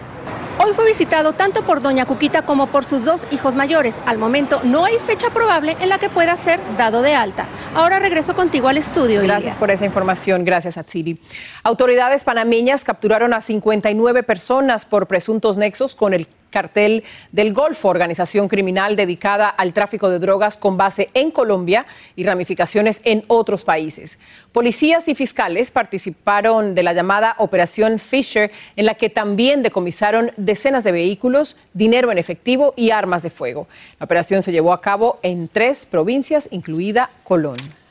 Hoy 0.66 0.72
fue 0.72 0.86
visitado 0.86 1.34
tanto 1.34 1.64
por 1.64 1.82
doña 1.82 2.06
Cuquita 2.06 2.44
como 2.44 2.68
por 2.68 2.86
sus 2.86 3.04
dos 3.04 3.28
hijos 3.32 3.54
mayores. 3.54 4.00
Al 4.06 4.18
momento 4.18 4.62
no 4.64 4.86
hay 4.86 4.98
fecha 4.98 5.30
probable 5.30 5.76
en 5.82 5.90
la 5.90 5.98
que 5.98 6.10
pueda 6.10 6.38
ser 6.38 6.58
dado 6.78 7.02
de 7.02 7.14
alta. 7.16 7.48
Ahora 7.76 8.00
regreso 8.00 8.34
contigo 8.34 8.70
al 8.70 8.78
estudio. 8.78 9.22
Gracias 9.24 9.56
por 9.56 9.72
esa 9.72 9.84
información. 9.84 10.46
Gracias, 10.46 10.78
Atsiri. 10.78 11.20
Autoridades 11.64 12.24
panameñas 12.24 12.86
capturaron 12.86 13.34
a 13.34 13.42
59 13.42 14.24
personas 14.24 14.86
por 14.86 15.06
presuntos 15.08 15.58
nexos 15.58 15.96
con 15.96 16.14
el 16.14 16.30
cartel 16.54 17.04
del 17.34 17.52
Golfo, 17.52 17.90
organización 17.90 18.48
criminal 18.48 18.96
dedicada 18.96 19.50
al 19.50 19.74
tráfico 19.74 20.10
de 20.10 20.20
drogas 20.20 20.56
con 20.56 20.78
base 20.78 21.10
en 21.14 21.32
Colombia 21.32 21.86
y 22.16 22.24
ramificaciones 22.24 23.02
en 23.04 23.26
otros 23.28 23.66
países. 23.66 24.20
Policías 24.54 25.10
y 25.10 25.16
fiscales 25.16 25.72
participaron 25.72 26.76
de 26.76 26.84
la 26.84 26.94
llamada 26.94 27.36
Operación 27.40 28.00
Fisher, 28.00 28.52
en 28.78 28.86
la 28.86 28.94
que 28.94 29.10
también 29.10 29.64
decomisaron 29.64 30.32
decenas 30.38 30.86
de 30.86 30.94
vehículos, 30.94 31.58
dinero 31.74 32.12
en 32.12 32.20
efectivo 32.20 32.74
y 32.78 32.92
armas 32.92 33.24
de 33.24 33.32
fuego. 33.32 33.68
La 34.00 34.06
operación 34.06 34.44
se 34.44 34.52
llevó 34.52 34.72
a 34.72 34.82
cabo 34.82 35.20
en 35.24 35.50
tres 35.50 35.86
provincias, 35.86 36.48
incluida 36.52 37.10
Colón. 37.24 37.83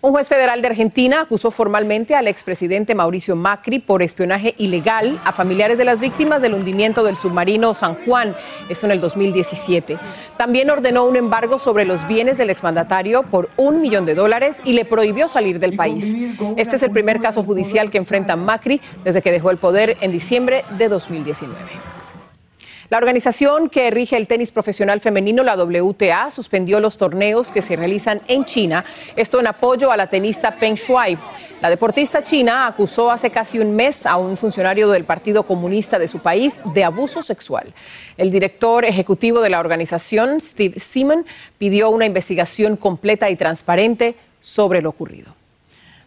Un 0.00 0.12
juez 0.12 0.28
federal 0.28 0.62
de 0.62 0.68
Argentina 0.68 1.22
acusó 1.22 1.50
formalmente 1.50 2.14
al 2.14 2.28
expresidente 2.28 2.94
Mauricio 2.94 3.34
Macri 3.34 3.80
por 3.80 4.00
espionaje 4.00 4.54
ilegal 4.56 5.20
a 5.24 5.32
familiares 5.32 5.76
de 5.76 5.84
las 5.84 5.98
víctimas 5.98 6.40
del 6.40 6.54
hundimiento 6.54 7.02
del 7.02 7.16
submarino 7.16 7.74
San 7.74 7.96
Juan, 8.04 8.36
esto 8.68 8.86
en 8.86 8.92
el 8.92 9.00
2017. 9.00 9.98
También 10.36 10.70
ordenó 10.70 11.04
un 11.04 11.16
embargo 11.16 11.58
sobre 11.58 11.84
los 11.84 12.06
bienes 12.06 12.38
del 12.38 12.50
exmandatario 12.50 13.24
por 13.24 13.50
un 13.56 13.82
millón 13.82 14.06
de 14.06 14.14
dólares 14.14 14.58
y 14.62 14.74
le 14.74 14.84
prohibió 14.84 15.28
salir 15.28 15.58
del 15.58 15.74
país. 15.74 16.14
Este 16.56 16.76
es 16.76 16.82
el 16.84 16.92
primer 16.92 17.20
caso 17.20 17.42
judicial 17.42 17.90
que 17.90 17.98
enfrenta 17.98 18.36
Macri 18.36 18.80
desde 19.02 19.20
que 19.20 19.32
dejó 19.32 19.50
el 19.50 19.58
poder 19.58 19.96
en 20.00 20.12
diciembre 20.12 20.64
de 20.78 20.88
2019. 20.88 21.97
La 22.90 22.96
organización 22.96 23.68
que 23.68 23.90
rige 23.90 24.16
el 24.16 24.26
tenis 24.26 24.50
profesional 24.50 25.02
femenino, 25.02 25.42
la 25.42 25.62
WTA, 25.62 26.30
suspendió 26.30 26.80
los 26.80 26.96
torneos 26.96 27.50
que 27.52 27.60
se 27.60 27.76
realizan 27.76 28.22
en 28.28 28.46
China, 28.46 28.82
esto 29.14 29.38
en 29.40 29.46
apoyo 29.46 29.92
a 29.92 29.96
la 29.98 30.06
tenista 30.06 30.52
Peng 30.52 30.76
Shuai. 30.76 31.18
La 31.60 31.68
deportista 31.68 32.22
china 32.22 32.66
acusó 32.66 33.10
hace 33.10 33.28
casi 33.28 33.58
un 33.58 33.76
mes 33.76 34.06
a 34.06 34.16
un 34.16 34.38
funcionario 34.38 34.88
del 34.88 35.04
Partido 35.04 35.42
Comunista 35.42 35.98
de 35.98 36.08
su 36.08 36.20
país 36.20 36.60
de 36.72 36.82
abuso 36.82 37.20
sexual. 37.20 37.74
El 38.16 38.30
director 38.30 38.86
ejecutivo 38.86 39.42
de 39.42 39.50
la 39.50 39.60
organización, 39.60 40.40
Steve 40.40 40.80
Simon, 40.80 41.26
pidió 41.58 41.90
una 41.90 42.06
investigación 42.06 42.78
completa 42.78 43.28
y 43.28 43.36
transparente 43.36 44.14
sobre 44.40 44.80
lo 44.80 44.88
ocurrido. 44.88 45.34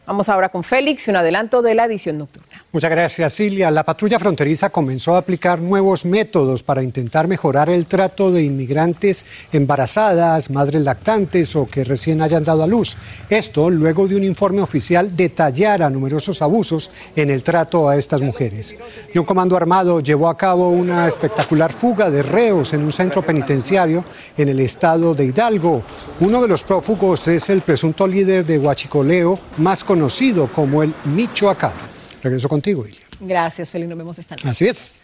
Vamos 0.07 0.29
ahora 0.29 0.49
con 0.49 0.63
Félix 0.63 1.07
y 1.07 1.11
un 1.11 1.17
adelanto 1.17 1.61
de 1.61 1.75
la 1.75 1.85
edición 1.85 2.17
nocturna. 2.17 2.65
Muchas 2.73 2.91
gracias, 2.91 3.33
Silvia. 3.33 3.69
La 3.69 3.83
patrulla 3.83 4.17
fronteriza 4.17 4.69
comenzó 4.69 5.15
a 5.15 5.17
aplicar 5.17 5.59
nuevos 5.59 6.05
métodos 6.05 6.63
para 6.63 6.81
intentar 6.81 7.27
mejorar 7.27 7.69
el 7.69 7.85
trato 7.85 8.31
de 8.31 8.43
inmigrantes 8.43 9.25
embarazadas, 9.51 10.49
madres 10.49 10.81
lactantes 10.81 11.53
o 11.57 11.65
que 11.65 11.83
recién 11.83 12.21
hayan 12.21 12.45
dado 12.45 12.63
a 12.63 12.67
luz. 12.67 12.95
Esto 13.29 13.69
luego 13.69 14.07
de 14.07 14.15
un 14.15 14.23
informe 14.23 14.61
oficial 14.61 15.17
detallara 15.17 15.89
numerosos 15.89 16.41
abusos 16.41 16.89
en 17.13 17.29
el 17.29 17.43
trato 17.43 17.89
a 17.89 17.97
estas 17.97 18.21
mujeres. 18.21 18.77
Y 19.13 19.17
un 19.17 19.25
comando 19.25 19.57
armado 19.57 19.99
llevó 19.99 20.29
a 20.29 20.37
cabo 20.37 20.69
una 20.69 21.09
espectacular 21.09 21.73
fuga 21.73 22.09
de 22.09 22.23
reos 22.23 22.71
en 22.71 22.85
un 22.85 22.93
centro 22.93 23.21
penitenciario 23.21 24.05
en 24.37 24.47
el 24.47 24.61
estado 24.61 25.13
de 25.13 25.25
Hidalgo. 25.25 25.83
Uno 26.21 26.41
de 26.41 26.47
los 26.47 26.63
prófugos 26.63 27.27
es 27.27 27.49
el 27.49 27.59
presunto 27.63 28.07
líder 28.07 28.45
de 28.45 28.57
Huachicoleo, 28.57 29.37
más 29.57 29.83
conocido 29.83 30.47
como 30.47 30.83
el 30.83 30.93
Michoacán. 31.03 31.90
Regreso 32.21 32.47
contigo, 32.49 32.85
Ilia. 32.85 32.99
Gracias, 33.19 33.71
Felipe. 33.71 33.89
Nos 33.89 33.97
vemos 33.97 34.19
esta 34.19 34.35
noche. 34.35 34.49
Así 34.49 34.67
es. 34.67 34.95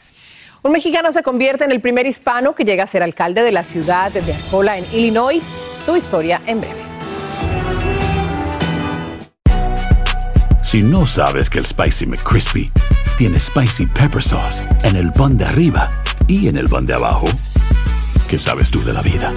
Un 0.63 0.71
mexicano 0.71 1.11
se 1.11 1.23
convierte 1.23 1.63
en 1.63 1.71
el 1.71 1.81
primer 1.81 2.05
hispano 2.07 2.55
que 2.55 2.65
llega 2.65 2.83
a 2.83 2.87
ser 2.87 3.03
alcalde 3.03 3.41
de 3.43 3.51
la 3.51 3.63
ciudad 3.63 4.11
de 4.11 4.33
Arcola, 4.33 4.77
en 4.77 4.85
Illinois. 4.91 5.41
Su 5.85 5.95
historia 5.95 6.41
en 6.45 6.61
breve. 6.61 6.81
Si 10.63 10.81
no 10.81 11.05
sabes 11.05 11.49
que 11.49 11.59
el 11.59 11.65
Spicy 11.65 12.05
McCrispy 12.05 12.69
tiene 13.17 13.39
Spicy 13.39 13.85
Pepper 13.85 14.21
Sauce 14.21 14.61
en 14.83 14.97
el 14.97 15.13
pan 15.13 15.37
de 15.37 15.45
arriba 15.45 15.89
y 16.27 16.49
en 16.49 16.57
el 16.57 16.67
pan 16.67 16.85
de 16.85 16.93
abajo, 16.93 17.27
¿qué 18.27 18.37
sabes 18.37 18.69
tú 18.69 18.83
de 18.83 18.91
la 18.91 19.01
vida? 19.01 19.33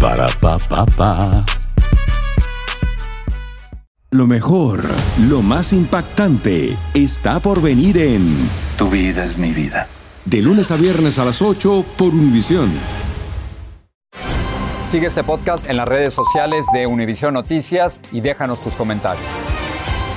Para, 0.00 0.26
pa, 0.40 0.58
pa, 0.58 0.86
pa. 0.86 1.44
Lo 4.10 4.26
mejor, 4.26 4.82
lo 5.18 5.42
más 5.42 5.72
impactante, 5.72 6.76
está 6.94 7.40
por 7.40 7.60
venir 7.60 7.98
en 7.98 8.22
Tu 8.76 8.88
vida 8.88 9.24
es 9.24 9.36
mi 9.36 9.50
vida. 9.50 9.88
De 10.24 10.40
lunes 10.40 10.70
a 10.70 10.76
viernes 10.76 11.18
a 11.18 11.24
las 11.24 11.42
8 11.42 11.84
por 11.96 12.14
Univisión. 12.14 12.70
Sigue 14.92 15.08
este 15.08 15.24
podcast 15.24 15.68
en 15.68 15.76
las 15.76 15.88
redes 15.88 16.14
sociales 16.14 16.66
de 16.72 16.86
Univisión 16.86 17.34
Noticias 17.34 18.00
y 18.12 18.20
déjanos 18.20 18.62
tus 18.62 18.72
comentarios. 18.74 19.26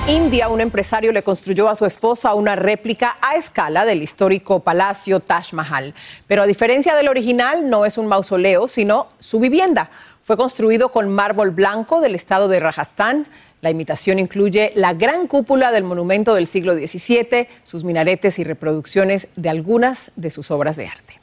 India, 0.06 0.48
un 0.48 0.60
empresario 0.60 1.10
le 1.10 1.22
construyó 1.22 1.68
a 1.68 1.74
su 1.74 1.84
esposa 1.84 2.34
una 2.34 2.54
réplica 2.54 3.16
a 3.20 3.34
escala 3.34 3.84
del 3.84 4.02
histórico 4.02 4.60
palacio 4.60 5.18
Taj 5.18 5.52
Mahal. 5.52 5.94
Pero 6.28 6.42
a 6.42 6.46
diferencia 6.46 6.94
del 6.94 7.08
original, 7.08 7.68
no 7.68 7.86
es 7.86 7.98
un 7.98 8.06
mausoleo, 8.06 8.68
sino 8.68 9.08
su 9.18 9.40
vivienda. 9.40 9.90
Fue 10.22 10.36
construido 10.36 10.90
con 10.90 11.08
mármol 11.08 11.50
blanco 11.50 12.00
del 12.00 12.14
estado 12.14 12.46
de 12.48 12.60
Rajasthan. 12.60 13.26
La 13.62 13.70
imitación 13.70 14.18
incluye 14.18 14.72
la 14.74 14.92
gran 14.92 15.28
cúpula 15.28 15.70
del 15.70 15.84
monumento 15.84 16.34
del 16.34 16.48
siglo 16.48 16.74
XVII, 16.74 17.46
sus 17.62 17.84
minaretes 17.84 18.40
y 18.40 18.44
reproducciones 18.44 19.28
de 19.36 19.48
algunas 19.50 20.10
de 20.16 20.32
sus 20.32 20.50
obras 20.50 20.76
de 20.76 20.88
arte. 20.88 21.20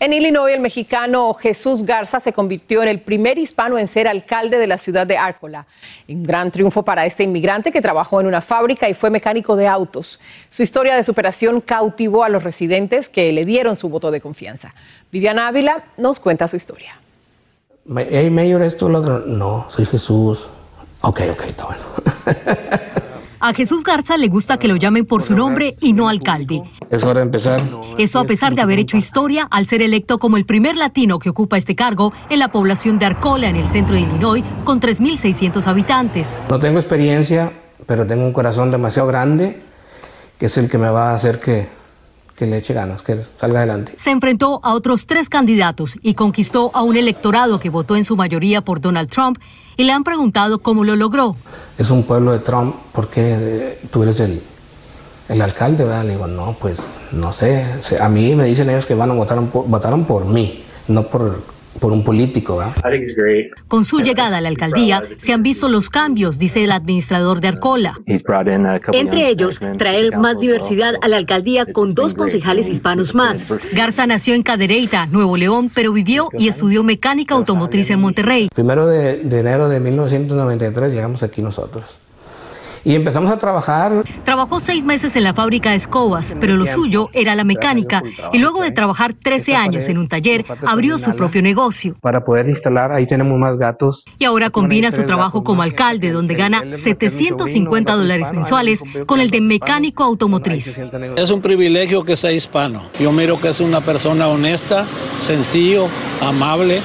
En 0.00 0.12
Illinois, 0.12 0.52
el 0.52 0.60
mexicano 0.60 1.32
Jesús 1.32 1.84
Garza 1.84 2.20
se 2.20 2.34
convirtió 2.34 2.82
en 2.82 2.90
el 2.90 3.00
primer 3.00 3.38
hispano 3.38 3.78
en 3.78 3.88
ser 3.88 4.06
alcalde 4.06 4.58
de 4.58 4.66
la 4.66 4.76
ciudad 4.76 5.06
de 5.06 5.16
Arcola. 5.16 5.66
Un 6.08 6.24
gran 6.24 6.50
triunfo 6.50 6.82
para 6.82 7.06
este 7.06 7.22
inmigrante 7.22 7.72
que 7.72 7.80
trabajó 7.80 8.20
en 8.20 8.26
una 8.26 8.42
fábrica 8.42 8.90
y 8.90 8.94
fue 8.94 9.08
mecánico 9.08 9.56
de 9.56 9.66
autos. 9.66 10.20
Su 10.50 10.62
historia 10.62 10.94
de 10.94 11.04
superación 11.04 11.62
cautivó 11.62 12.22
a 12.22 12.28
los 12.28 12.44
residentes 12.44 13.08
que 13.08 13.32
le 13.32 13.46
dieron 13.46 13.76
su 13.76 13.88
voto 13.88 14.10
de 14.10 14.20
confianza. 14.20 14.74
Viviana 15.10 15.48
Ávila 15.48 15.84
nos 15.96 16.20
cuenta 16.20 16.48
su 16.48 16.56
historia. 16.56 17.00
Hey, 17.96 18.28
mayor, 18.28 18.62
esto. 18.62 18.90
No, 18.90 19.66
soy 19.70 19.86
Jesús. 19.86 20.48
Ok, 21.02 21.20
ok, 21.32 21.42
está 21.46 21.64
bueno. 21.64 21.82
A 23.42 23.54
Jesús 23.54 23.84
Garza 23.84 24.18
le 24.18 24.28
gusta 24.28 24.58
que 24.58 24.68
lo 24.68 24.76
llamen 24.76 25.06
por 25.06 25.22
su 25.22 25.34
nombre 25.34 25.74
y 25.80 25.94
no 25.94 26.10
alcalde. 26.10 26.62
Es 26.90 27.04
hora 27.04 27.20
de 27.20 27.26
empezar. 27.26 27.62
Esto 27.96 28.18
a 28.18 28.24
pesar 28.24 28.54
de 28.54 28.60
haber 28.60 28.78
hecho 28.78 28.98
historia 28.98 29.48
al 29.50 29.66
ser 29.66 29.80
electo 29.80 30.18
como 30.18 30.36
el 30.36 30.44
primer 30.44 30.76
latino 30.76 31.18
que 31.18 31.30
ocupa 31.30 31.56
este 31.56 31.74
cargo 31.74 32.12
en 32.28 32.38
la 32.38 32.52
población 32.52 32.98
de 32.98 33.06
Arcola, 33.06 33.48
en 33.48 33.56
el 33.56 33.66
centro 33.66 33.94
de 33.94 34.02
Illinois, 34.02 34.44
con 34.64 34.78
3.600 34.78 35.66
habitantes. 35.66 36.36
No 36.50 36.60
tengo 36.60 36.78
experiencia, 36.80 37.50
pero 37.86 38.06
tengo 38.06 38.26
un 38.26 38.34
corazón 38.34 38.70
demasiado 38.70 39.08
grande, 39.08 39.62
que 40.38 40.46
es 40.46 40.58
el 40.58 40.68
que 40.68 40.76
me 40.76 40.90
va 40.90 41.12
a 41.12 41.14
hacer 41.14 41.40
que, 41.40 41.66
que 42.36 42.44
le 42.44 42.58
eche 42.58 42.74
ganas, 42.74 43.00
que 43.00 43.22
salga 43.38 43.60
adelante. 43.60 43.94
Se 43.96 44.10
enfrentó 44.10 44.60
a 44.62 44.74
otros 44.74 45.06
tres 45.06 45.30
candidatos 45.30 45.96
y 46.02 46.12
conquistó 46.12 46.70
a 46.74 46.82
un 46.82 46.98
electorado 46.98 47.58
que 47.58 47.70
votó 47.70 47.96
en 47.96 48.04
su 48.04 48.16
mayoría 48.16 48.60
por 48.60 48.82
Donald 48.82 49.08
Trump 49.08 49.38
y 49.76 49.84
le 49.84 49.92
han 49.92 50.04
preguntado 50.04 50.60
cómo 50.60 50.84
lo 50.84 50.96
logró. 50.96 51.36
Es 51.78 51.90
un 51.90 52.02
pueblo 52.02 52.32
de 52.32 52.40
Trump, 52.40 52.74
porque 52.92 53.36
eh, 53.38 53.80
tú 53.90 54.02
eres 54.02 54.20
el, 54.20 54.42
el 55.28 55.40
alcalde? 55.42 55.84
Le 56.04 56.10
digo, 56.10 56.26
no, 56.26 56.56
pues 56.58 56.96
no 57.12 57.32
sé. 57.32 57.66
A 58.00 58.08
mí 58.08 58.34
me 58.34 58.44
dicen 58.44 58.68
ellos 58.68 58.86
que 58.86 58.94
van 58.94 59.10
a 59.10 59.14
votar, 59.14 59.40
votaron 59.40 60.04
por 60.04 60.26
mí, 60.26 60.64
no 60.88 61.04
por 61.04 61.42
por 61.80 61.92
un 61.92 62.04
político. 62.04 62.62
Con 63.68 63.84
su 63.84 64.00
llegada 64.00 64.38
a 64.38 64.40
la 64.40 64.48
alcaldía 64.48 65.02
se 65.16 65.32
han 65.32 65.42
visto 65.42 65.68
los 65.68 65.90
cambios, 65.90 66.38
dice 66.38 66.64
el 66.64 66.72
administrador 66.72 67.40
de 67.40 67.48
Arcola. 67.48 67.98
Entre 68.92 69.28
ellos, 69.28 69.60
traer 69.78 70.16
más 70.16 70.38
diversidad 70.38 70.94
a 71.02 71.08
la 71.08 71.16
alcaldía 71.16 71.66
con 71.66 71.94
dos 71.94 72.14
concejales 72.14 72.68
hispanos 72.68 73.14
más. 73.14 73.52
Garza 73.72 74.06
nació 74.06 74.34
en 74.34 74.42
Cadereyta, 74.42 75.06
Nuevo 75.06 75.36
León, 75.36 75.70
pero 75.74 75.92
vivió 75.92 76.28
y 76.38 76.48
estudió 76.48 76.82
mecánica 76.82 77.34
automotriz 77.34 77.90
en 77.90 78.00
Monterrey. 78.00 78.48
Primero 78.54 78.86
de, 78.86 79.18
de 79.18 79.40
enero 79.40 79.68
de 79.68 79.80
1993 79.80 80.92
llegamos 80.92 81.22
aquí 81.22 81.42
nosotros 81.42 81.99
y 82.84 82.94
empezamos 82.94 83.30
a 83.30 83.38
trabajar. 83.38 84.04
Trabajó 84.24 84.60
seis 84.60 84.84
meses 84.84 85.16
en 85.16 85.24
la 85.24 85.34
fábrica 85.34 85.70
de 85.70 85.76
escobas, 85.76 86.36
pero 86.40 86.56
lo 86.56 86.66
suyo 86.66 87.08
era 87.12 87.34
la 87.34 87.44
mecánica 87.44 88.02
y 88.32 88.38
luego 88.38 88.62
de 88.62 88.70
trabajar 88.70 89.14
13 89.14 89.56
años 89.56 89.88
en 89.88 89.98
un 89.98 90.08
taller, 90.08 90.44
abrió 90.66 90.98
su 90.98 91.14
propio 91.14 91.42
negocio. 91.42 91.96
Para 92.00 92.24
poder 92.24 92.48
instalar, 92.48 92.92
ahí 92.92 93.06
tenemos 93.06 93.38
más 93.38 93.56
gatos. 93.56 94.04
Y 94.18 94.24
ahora 94.24 94.50
combina 94.50 94.90
su 94.90 95.04
trabajo 95.04 95.44
como 95.44 95.62
alcalde, 95.62 96.10
donde 96.10 96.34
gana 96.34 96.62
750 96.74 97.94
dólares 97.94 98.32
mensuales, 98.32 98.82
con 99.06 99.20
el 99.20 99.30
de 99.30 99.40
mecánico 99.40 100.04
automotriz. 100.04 100.80
Es 101.16 101.30
un 101.30 101.40
privilegio 101.40 102.04
que 102.04 102.16
sea 102.16 102.32
hispano. 102.32 102.82
Yo 102.98 103.12
miro 103.12 103.40
que 103.40 103.48
es 103.48 103.60
una 103.60 103.80
persona 103.80 104.28
honesta, 104.28 104.84
sencillo, 105.20 105.86
amable 106.22 106.80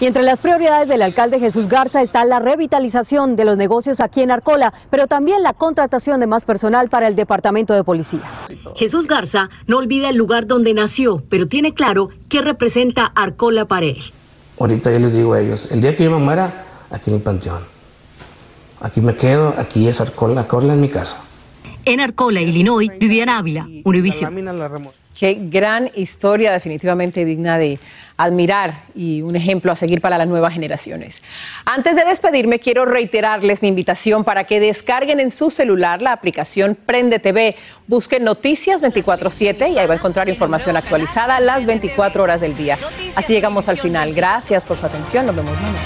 Y 0.00 0.06
entre 0.06 0.22
las 0.22 0.38
prioridades 0.38 0.88
del 0.88 1.02
alcalde 1.02 1.40
Jesús 1.40 1.66
Garza 1.68 2.02
está 2.02 2.24
la 2.24 2.38
revitalización 2.38 3.34
de 3.34 3.44
los 3.44 3.56
negocios 3.56 3.98
aquí 3.98 4.22
en 4.22 4.30
Arcola, 4.30 4.72
pero 4.90 5.08
también 5.08 5.42
la 5.42 5.52
contratación 5.52 6.20
de 6.20 6.28
más 6.28 6.44
personal 6.44 6.88
para 6.88 7.08
el 7.08 7.16
departamento 7.16 7.74
de 7.74 7.82
policía. 7.82 8.22
Jesús 8.76 9.08
Garza 9.08 9.50
no 9.66 9.78
olvida 9.78 10.08
el 10.08 10.16
lugar 10.16 10.46
donde 10.46 10.72
nació, 10.72 11.24
pero 11.28 11.48
tiene 11.48 11.74
claro 11.74 12.10
qué 12.28 12.42
representa 12.42 13.06
Arcola 13.06 13.64
para 13.64 13.86
él. 13.86 13.98
Ahorita 14.60 14.92
yo 14.92 15.00
les 15.00 15.12
digo 15.12 15.34
a 15.34 15.40
ellos, 15.40 15.68
el 15.72 15.80
día 15.80 15.96
que 15.96 16.04
yo 16.04 16.12
me 16.12 16.18
muera, 16.18 16.64
aquí 16.90 17.10
en 17.10 17.16
el 17.16 17.22
panteón. 17.22 17.64
Aquí 18.80 19.00
me 19.00 19.16
quedo, 19.16 19.52
aquí 19.58 19.88
es 19.88 20.00
Arcola, 20.00 20.42
Arcola 20.42 20.74
en 20.74 20.80
mi 20.80 20.88
casa. 20.88 21.24
En 21.84 21.98
Arcola, 21.98 22.40
Illinois, 22.40 22.88
Viviana 23.00 23.38
Ávila, 23.38 23.66
Univision. 23.84 24.32
Qué 25.18 25.36
gran 25.40 25.90
historia, 25.96 26.52
definitivamente 26.52 27.24
digna 27.24 27.58
de 27.58 27.80
admirar 28.16 28.84
y 28.94 29.20
un 29.22 29.34
ejemplo 29.34 29.72
a 29.72 29.76
seguir 29.76 30.00
para 30.00 30.16
las 30.16 30.28
nuevas 30.28 30.52
generaciones. 30.52 31.22
Antes 31.64 31.96
de 31.96 32.04
despedirme, 32.04 32.60
quiero 32.60 32.84
reiterarles 32.84 33.60
mi 33.60 33.66
invitación 33.66 34.22
para 34.22 34.44
que 34.44 34.60
descarguen 34.60 35.18
en 35.18 35.32
su 35.32 35.50
celular 35.50 36.02
la 36.02 36.12
aplicación 36.12 36.76
Prende 36.86 37.18
TV. 37.18 37.56
Busquen 37.88 38.22
Noticias 38.22 38.80
24-7 38.80 39.72
y 39.72 39.78
ahí 39.78 39.86
va 39.88 39.94
a 39.94 39.96
encontrar 39.96 40.28
información 40.28 40.76
actualizada 40.76 41.40
las 41.40 41.66
24 41.66 42.22
horas 42.22 42.40
del 42.40 42.56
día. 42.56 42.78
Así 43.16 43.32
llegamos 43.32 43.68
al 43.68 43.80
final. 43.80 44.14
Gracias 44.14 44.62
por 44.62 44.76
su 44.76 44.86
atención. 44.86 45.26
Nos 45.26 45.34
vemos 45.34 45.52
mañana. 45.60 45.78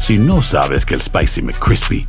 Si 0.00 0.18
no 0.18 0.42
sabes 0.42 0.84
que 0.84 0.94
el 0.94 1.00
Spicy 1.00 1.42
McCrispy 1.42 2.08